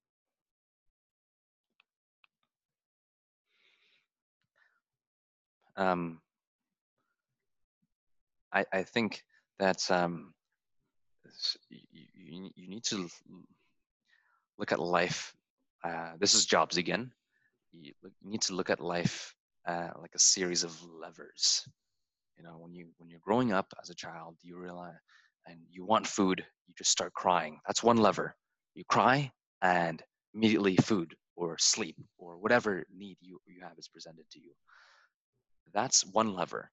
[5.81, 6.20] Um,
[8.53, 9.24] I, I think
[9.59, 10.35] that um,
[11.70, 13.09] you, you need to
[14.59, 15.35] look at life.
[15.83, 17.11] Uh, this is Jobs again.
[17.72, 19.35] You, need to look at life
[19.66, 21.66] uh, like a series of levers.
[22.37, 24.95] You know, when you when you're growing up as a child, you realize
[25.47, 27.59] and you want food, you just start crying.
[27.66, 28.35] That's one lever.
[28.74, 29.31] You cry,
[29.62, 30.03] and
[30.35, 34.53] immediately food or sleep or whatever need you, you have is presented to you
[35.73, 36.71] that's one lever.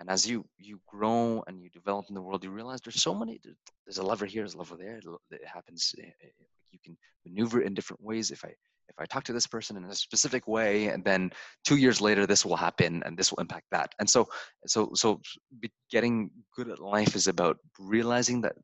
[0.00, 3.14] And as you you grow and you develop in the world you realize there's so
[3.14, 3.40] many
[3.86, 6.28] there's a lever here there's a lever there it happens eh, eh,
[6.72, 8.30] you can maneuver in different ways.
[8.30, 8.52] If i
[8.88, 11.30] if i talk to this person in a specific way and then
[11.64, 13.94] two years later this will happen and this will impact that.
[14.00, 14.28] And so
[14.66, 15.20] so so
[15.90, 18.56] getting good at life is about realizing that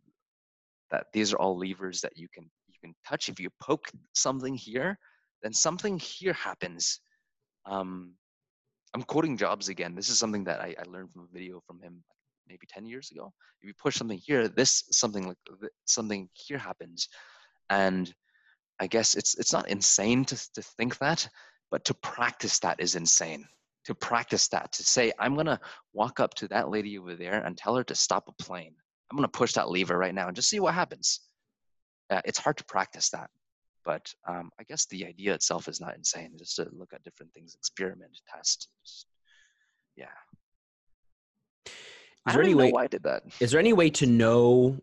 [0.90, 3.28] that these are all levers that you can you can touch.
[3.28, 4.98] If you poke something here
[5.42, 7.00] then something here happens.
[7.66, 8.14] Um,
[8.94, 9.94] i'm quoting jobs again.
[9.94, 12.02] This is something that I, I learned from a video from him
[12.48, 13.32] maybe 10 years ago.
[13.60, 15.36] If you push something here this something like
[15.84, 17.08] something here happens.
[17.68, 18.12] And
[18.80, 21.28] i guess it's it's not insane to, to think that
[21.70, 23.46] but to practice that is insane.
[23.86, 25.60] To practice that to say i'm to
[25.92, 28.74] walk up to that lady over there and tell her to stop a plane
[29.10, 31.20] i'm to push that lever right now and just see what happens.
[32.10, 33.30] Uh, it's hard to practice that
[33.84, 37.32] but um, i guess the idea itself is not insane just to look at different
[37.32, 39.06] things experiment test just,
[39.96, 40.06] yeah
[42.28, 43.22] is there any way why I did that?
[43.40, 44.78] Is there any way to know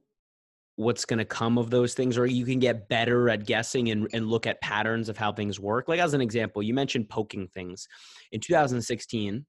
[0.75, 4.07] what's going to come of those things, or you can get better at guessing and,
[4.13, 5.87] and look at patterns of how things work?
[5.87, 7.87] Like as an example, you mentioned poking things.
[8.31, 9.45] In 2016,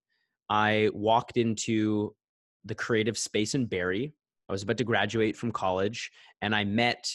[0.51, 2.15] I walked into
[2.65, 4.13] the creative space in Barrie.
[4.49, 6.11] I was about to graduate from college,
[6.43, 7.11] and I met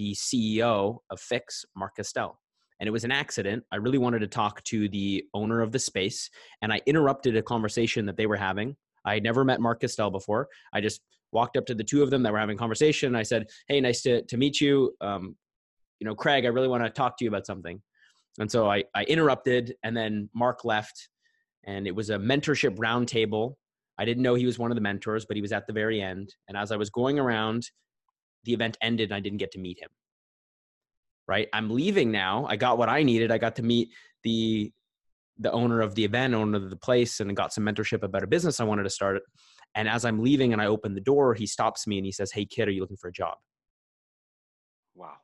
[0.00, 2.38] the CEO of Fix, Mark Castell.
[2.80, 3.62] And it was an accident.
[3.70, 6.30] I really wanted to talk to the owner of the space,
[6.62, 10.10] and I interrupted a conversation that they were having I had never met Mark Castell
[10.10, 10.48] before.
[10.72, 11.00] I just
[11.32, 13.14] walked up to the two of them that were having conversation.
[13.14, 14.94] I said, "Hey, nice to to meet you.
[15.00, 15.36] Um,
[15.98, 17.80] you know, Craig, I really want to talk to you about something."
[18.38, 21.08] And so I I interrupted, and then Mark left,
[21.64, 23.54] and it was a mentorship roundtable.
[23.98, 26.00] I didn't know he was one of the mentors, but he was at the very
[26.00, 26.34] end.
[26.48, 27.70] And as I was going around,
[28.44, 29.90] the event ended, and I didn't get to meet him.
[31.28, 32.46] Right, I'm leaving now.
[32.48, 33.30] I got what I needed.
[33.30, 33.90] I got to meet
[34.24, 34.72] the
[35.38, 38.26] the owner of the event, owner of the place, and got some mentorship about a
[38.26, 39.22] business I wanted to start.
[39.74, 42.30] And as I'm leaving and I open the door, he stops me and he says,
[42.30, 43.38] Hey, kid, are you looking for a job?
[44.94, 45.14] Wow.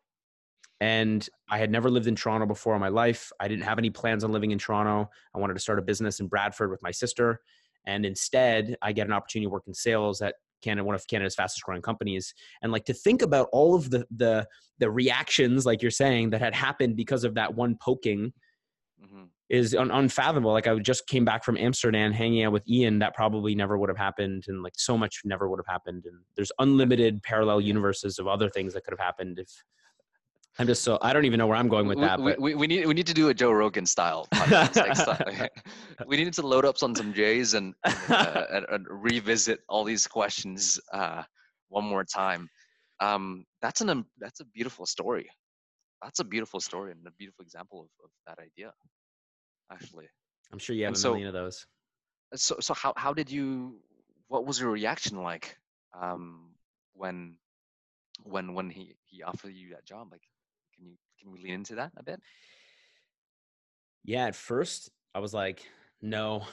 [0.81, 3.31] And I had never lived in Toronto before in my life.
[3.41, 5.11] I didn't have any plans on living in Toronto.
[5.35, 7.41] I wanted to start a business in Bradford with my sister.
[7.87, 11.35] And instead, I get an opportunity to work in sales at Canada, one of Canada's
[11.35, 12.35] fastest growing companies.
[12.63, 14.47] And like to think about all of the the
[14.79, 18.33] the reactions, like you're saying, that had happened because of that one poking
[19.03, 19.25] mm-hmm.
[19.49, 20.53] is un- unfathomable.
[20.53, 22.99] Like I just came back from Amsterdam hanging out with Ian.
[22.99, 24.45] That probably never would have happened.
[24.49, 26.05] And like so much never would have happened.
[26.07, 29.49] And there's unlimited parallel universes of other things that could have happened if
[30.59, 32.21] I'm just so I don't even know where I'm going with that.
[32.21, 34.27] We, but we, we need we need to do a Joe Rogan style.
[36.07, 40.07] we need to load up on some J's and, uh, and, and revisit all these
[40.07, 41.23] questions uh,
[41.69, 42.49] one more time.
[43.01, 45.29] Um, that's an that's a beautiful story
[46.03, 48.73] that's a beautiful story and a beautiful example of, of that idea
[49.73, 50.07] actually
[50.53, 51.67] i'm sure you have and a so, million of those
[52.35, 53.77] so so how, how did you
[54.29, 55.57] what was your reaction like
[56.01, 56.51] um
[56.95, 57.37] when
[58.23, 60.23] when when he he offered you that job like
[61.27, 62.21] can we lean into that a bit
[64.05, 65.67] yeah at first i was like
[66.01, 66.45] no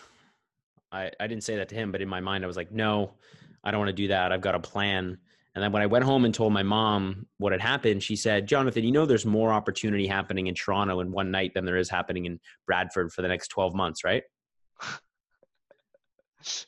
[0.92, 3.14] i i didn't say that to him but in my mind i was like no
[3.64, 5.18] i don't want to do that i've got a plan
[5.56, 8.48] and then when I went home and told my mom what had happened, she said,
[8.48, 11.92] Jonathan, you know, there's more opportunity happening in Toronto in one night than there is
[11.92, 14.24] happening in Bradford for the next 12 months, right?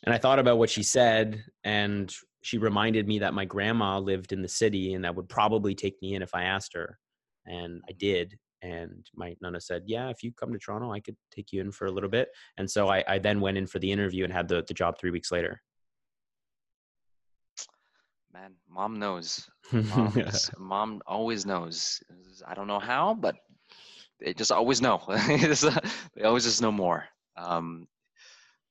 [0.03, 4.31] and I thought about what she said, and she reminded me that my grandma lived
[4.31, 6.99] in the city and that would probably take me in if I asked her.
[7.45, 8.37] And I did.
[8.61, 11.71] And my nana said, Yeah, if you come to Toronto, I could take you in
[11.71, 12.29] for a little bit.
[12.57, 14.97] And so I, I then went in for the interview and had the, the job
[14.97, 15.61] three weeks later.
[18.33, 19.47] Man mom knows.
[20.57, 22.01] Mom always knows.
[22.45, 23.35] I don't know how but
[24.19, 25.01] they just always know.
[26.15, 27.05] They always just know more.
[27.37, 27.87] Um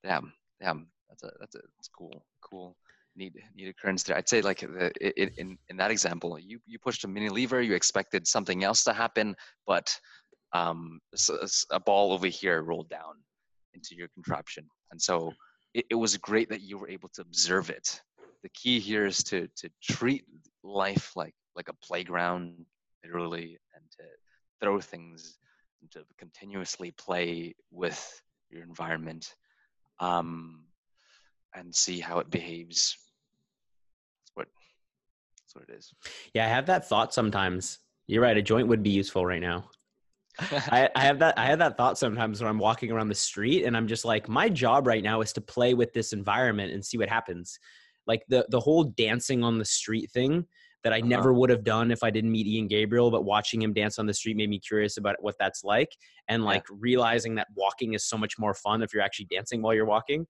[0.03, 0.89] damn damn.
[1.09, 2.77] That's a that's a that's cool cool
[3.17, 4.17] neat neat occurrence there.
[4.17, 4.93] I'd say like the,
[5.41, 8.93] in, in that example you you pushed a mini lever you expected something else to
[8.93, 9.37] happen
[9.67, 9.99] but
[10.53, 11.01] um
[11.71, 13.15] a, ball over here rolled down
[13.75, 14.67] into your contraption.
[14.91, 15.33] And so
[15.75, 18.01] it, it was great that you were able to observe it.
[18.43, 20.25] The key here is to to treat
[20.63, 22.67] life like like a playground
[23.05, 24.05] literally and to
[24.61, 25.39] throw things
[25.81, 29.35] and to continuously play with your environment
[30.01, 30.65] um,
[31.55, 32.97] and see how it behaves
[35.55, 35.93] that's what it is
[36.35, 39.65] yeah i have that thought sometimes you're right a joint would be useful right now
[40.41, 43.67] I, I, have that I have that thought sometimes when I'm walking around the street
[43.67, 46.85] and I'm just like, my job right now is to play with this environment and
[46.85, 47.57] see what happens
[48.07, 50.45] like the the whole dancing on the street thing
[50.83, 51.09] that I uh-huh.
[51.09, 54.07] never would have done if I didn't meet Ian Gabriel, but watching him dance on
[54.07, 55.91] the street made me curious about what that's like
[56.29, 56.77] and like yeah.
[56.79, 60.27] realizing that walking is so much more fun if you're actually dancing while you're walking.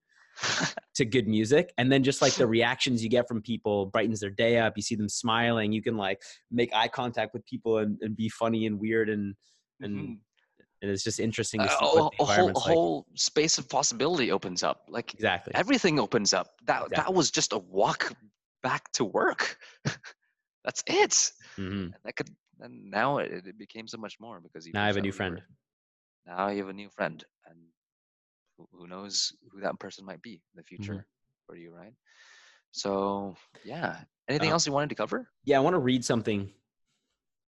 [0.95, 4.29] To good music and then just like the reactions you get from people brightens their
[4.29, 6.21] day up you see them smiling you can like
[6.51, 9.35] make eye contact with people and, and be funny and weird and
[9.81, 10.19] and Mhm.
[10.81, 12.57] and it's just interesting to Uh, see a, whole, like.
[12.57, 14.83] whole space of possibility opens up.
[14.87, 16.47] Like exactly everything opens up.
[16.65, 18.13] That that was just a walk
[18.61, 19.57] back to work.
[20.63, 21.31] That's it.
[21.55, 22.29] hmm that could
[22.59, 25.11] and now it, it became so much more because you now i have a new
[25.11, 25.41] friend
[26.25, 27.23] Now you have a new friend,
[28.57, 30.83] who, who knows who that person might be in the Mm-hmm.
[30.83, 31.05] future
[31.45, 31.93] for you, right?
[32.71, 33.97] So yeah.
[34.27, 35.27] Anything Uh, else you wanted to cover?
[35.45, 36.49] yeah i want to read something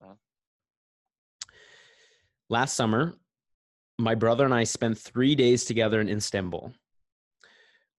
[0.04, 0.14] Uh.
[2.50, 3.16] last summer
[3.98, 6.72] my brother and i spent three days together in istanbul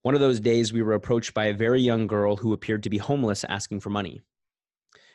[0.01, 2.89] one of those days we were approached by a very young girl who appeared to
[2.89, 4.21] be homeless asking for money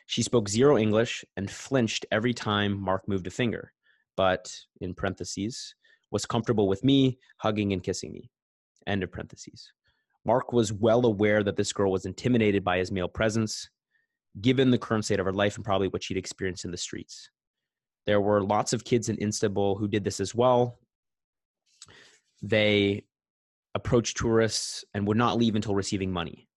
[0.05, 3.73] she spoke zero english and flinched every time mark moved a finger
[4.15, 5.73] but in parentheses
[6.15, 8.29] was comfortable with me hugging and kissing me
[8.87, 9.71] end of parentheses
[10.25, 13.69] mark was well aware that this girl was intimidated by his male presence
[14.41, 17.29] given the current state of her life and probably what she'd experienced in the streets.
[18.05, 20.79] There were lots of kids in Istanbul who did this as well.
[22.41, 23.05] They
[23.73, 26.47] approached tourists and would not leave until receiving money.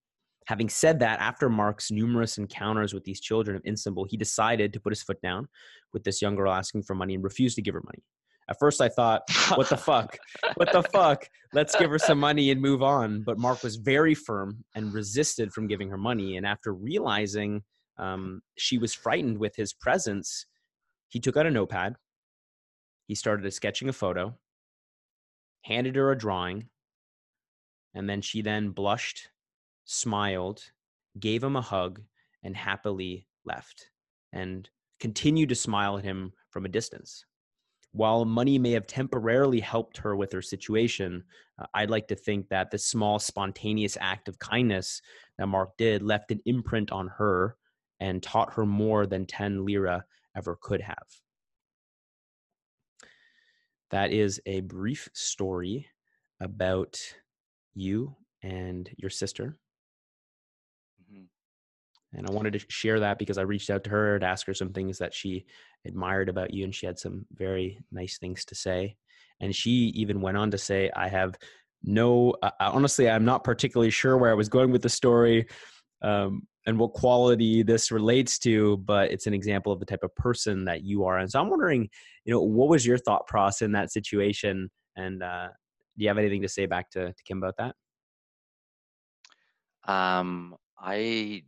[0.47, 4.81] Having said that, after Mark's numerous encounters with these children of Istanbul, he decided to
[4.81, 5.47] put his foot down
[5.93, 8.03] with this young girl asking for money and refused to give her money.
[8.49, 9.23] At first, I thought,
[9.55, 10.19] what the fuck?
[10.55, 11.29] What the fuck?
[11.53, 13.23] Let's give her some money and move on.
[13.23, 16.37] But Mark was very firm and resisted from giving her money.
[16.37, 17.63] And after realizing
[17.99, 20.47] um, she was frightened with his presence,
[21.09, 21.97] he took out a notepad.
[23.07, 24.35] He started sketching a photo,
[25.63, 26.69] handed her a drawing,
[27.95, 29.29] and then she then blushed,
[29.85, 30.63] smiled,
[31.19, 32.03] gave him a hug,
[32.43, 33.91] and happily left
[34.33, 34.69] and
[35.01, 37.25] continued to smile at him from a distance
[37.93, 41.25] while money may have temporarily helped her with her situation,
[41.59, 45.01] uh, I'd like to think that the small, spontaneous act of kindness
[45.39, 47.57] that Mark did left an imprint on her
[48.01, 50.05] and taught her more than 10 lira
[50.37, 51.07] ever could have.
[53.91, 55.87] That is a brief story
[56.41, 57.01] about
[57.75, 59.57] you and your sister.
[62.15, 64.55] And I wanted to share that because I reached out to her to ask her
[64.55, 65.45] some things that she
[65.87, 68.97] admired about you, and she had some very nice things to say.
[69.41, 71.37] And she even went on to say, I have
[71.85, 75.47] no, honestly, I'm not particularly sure where I was going with the story
[76.03, 80.15] um, and what quality this relates to, but it's an example of the type of
[80.17, 81.19] person that you are.
[81.19, 81.89] And so I'm wondering,
[82.25, 84.71] you know, what was your thought process in that situation?
[84.97, 85.49] And uh,
[85.97, 87.75] do you have anything to say back to, to Kim about that?
[89.93, 91.45] Um, I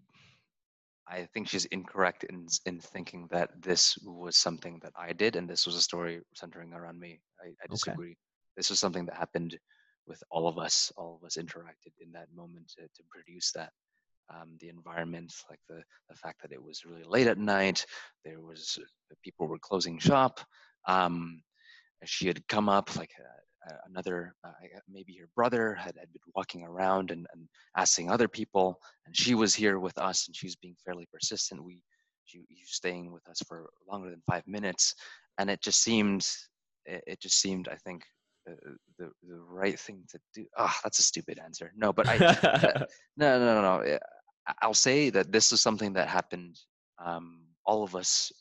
[1.10, 5.48] I think she's incorrect in in thinking that this was something that I did and
[5.48, 7.20] this was a story centering around me.
[7.44, 8.16] I, I disagree.
[8.56, 9.58] This was something that happened
[10.06, 10.92] with all of us.
[10.96, 13.72] All of us interacted in that moment to, to produce that.
[14.32, 17.84] Um, the environment, like the the fact that it was really late at night,
[18.24, 18.78] there was
[19.24, 20.40] people were closing shop.
[20.86, 21.42] Um,
[22.04, 23.42] she had come up like uh,
[23.86, 28.28] another uh, uh, maybe her brother had, had been walking around and, and asking other
[28.28, 31.82] people and she was here with us and she's being fairly persistent we
[32.24, 34.94] she, she was staying with us for longer than five minutes
[35.38, 36.26] and it just seemed
[36.86, 38.02] it, it just seemed i think
[38.48, 38.54] uh,
[38.98, 42.16] the the right thing to do ah that's a stupid answer no but i
[43.16, 43.98] no no no no
[44.48, 46.58] I- i'll say that this is something that happened
[47.04, 48.32] um all of us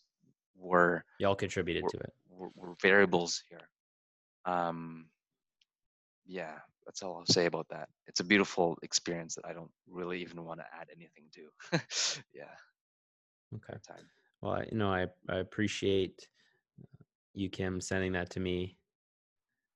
[0.57, 2.13] were Y'all contributed We're- to it.
[2.29, 3.67] were, were variables here.
[4.45, 5.07] Um,
[6.25, 7.89] yeah, that's all I'll say about that.
[8.07, 11.79] It's a beautiful experience that I don't really even want to add anything to.
[12.33, 12.45] yeah,
[13.55, 13.79] Okay.
[13.87, 14.05] time.
[14.41, 16.27] Well, I, you know, I, I appreciate
[17.33, 18.77] you, Kim, sending that to me.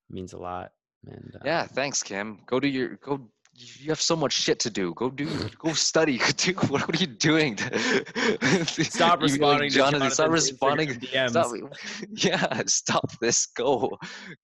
[0.10, 0.72] It means a lot.
[1.08, 2.40] And uh, Yeah, thanks, Kim.
[2.46, 3.30] Go do your go.
[3.56, 4.94] You have so much shit to do.
[4.96, 5.28] Go do.
[5.60, 6.20] Go study.
[6.38, 7.56] Do what, are you doing?
[8.66, 10.90] Stop You like responding to Jonathan, stop responding.
[11.00, 11.30] DMs.
[11.30, 11.52] Stop,
[12.10, 13.46] yeah, stop this.
[13.46, 13.92] Go,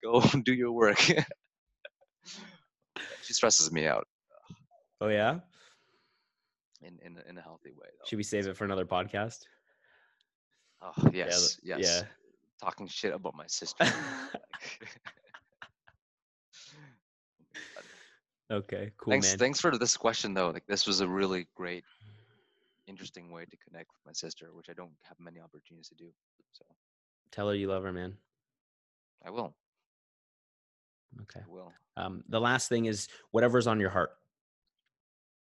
[0.04, 1.00] go do your work.
[1.00, 1.16] she
[3.34, 4.06] stresses me out
[5.02, 5.40] Oh yeah.
[6.84, 7.88] in in, a- in a healthy way.
[7.92, 8.06] Though.
[8.08, 9.40] Should we save it for another podcast?
[10.84, 12.04] Oh Yeah, yes, th- yes.
[12.62, 13.86] Talking shit about my sister.
[18.52, 18.92] Okay.
[18.98, 19.38] Cool, thanks, man.
[19.38, 20.50] thanks for this question though.
[20.50, 21.84] Like this was a really great,
[22.88, 26.10] interesting way to connect with my sister, which I don't have many opportunities to do.
[26.52, 26.66] So
[27.32, 28.16] Tell her you love her, man.
[29.26, 29.54] I will.
[31.22, 31.42] Okay.
[31.42, 31.74] I will.
[31.98, 34.12] Um, the last thing is whatever's on your heart.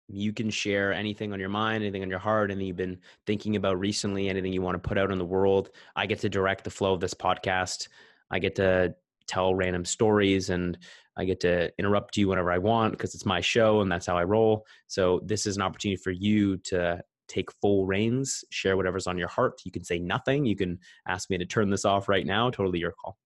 [0.08, 3.56] You can share anything on your mind, anything on your heart, anything you've been thinking
[3.56, 5.70] about recently, anything you want to put out in the world.
[5.96, 7.88] I get to direct the flow of this podcast.
[8.30, 8.94] I get to
[9.28, 10.76] tell random stories and
[11.16, 14.16] I get to interrupt you whenever I want because it's my show and that's how
[14.16, 14.66] I roll.
[14.86, 19.28] So this is an opportunity for you to take full reins, share whatever's on your
[19.28, 19.60] heart.
[19.64, 20.46] You can say nothing.
[20.46, 22.50] You can ask me to turn this off right now.
[22.50, 23.18] Totally your call.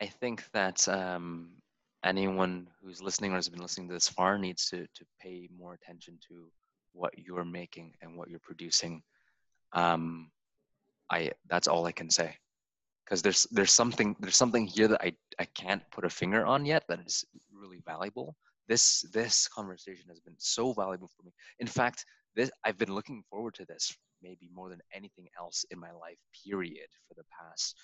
[0.00, 1.50] I think that um,
[2.04, 6.18] anyone who's listening or has been listening this far needs to to pay more attention
[6.28, 6.48] to
[6.92, 9.02] what you're making and what you're producing.
[9.72, 10.30] Um,
[11.10, 12.36] I that's all I can say
[13.06, 16.66] because there's there's something there's something here that I I can't put a finger on
[16.66, 18.34] yet that is really valuable.
[18.68, 21.32] This this conversation has been so valuable for me.
[21.60, 22.04] In fact,
[22.34, 26.18] this I've been looking forward to this maybe more than anything else in my life.
[26.44, 27.76] Period for the past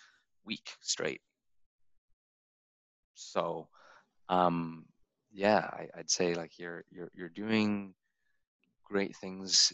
[0.44, 1.20] week straight.
[3.14, 3.68] So,
[4.28, 4.86] um,
[5.32, 7.94] yeah, I, I'd say like you're you're you're doing
[8.84, 9.72] great things,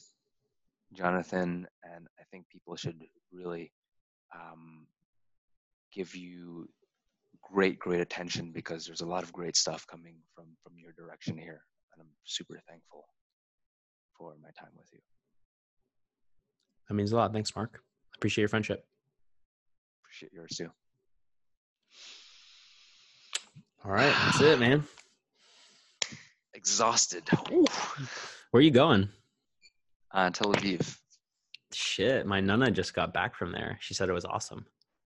[0.92, 3.00] Jonathan, and I think people should
[3.32, 3.72] really
[4.34, 4.86] um,
[5.92, 6.68] give you
[7.42, 11.36] great, great attention because there's a lot of great stuff coming from from your direction
[11.36, 11.62] here,
[11.94, 13.06] and I'm super thankful
[14.16, 15.00] for my time with you.
[16.88, 17.32] That means a lot.
[17.32, 17.82] Thanks, Mark.
[18.16, 18.84] Appreciate your friendship.
[20.02, 20.70] Appreciate yours too.
[23.84, 24.84] All right, that's it, man.
[26.54, 27.28] Exhausted.
[28.50, 29.08] Where are you going?
[30.12, 30.98] Uh, Tel Aviv.
[31.72, 33.78] Shit, my nana just got back from there.
[33.80, 34.66] She said it was awesome.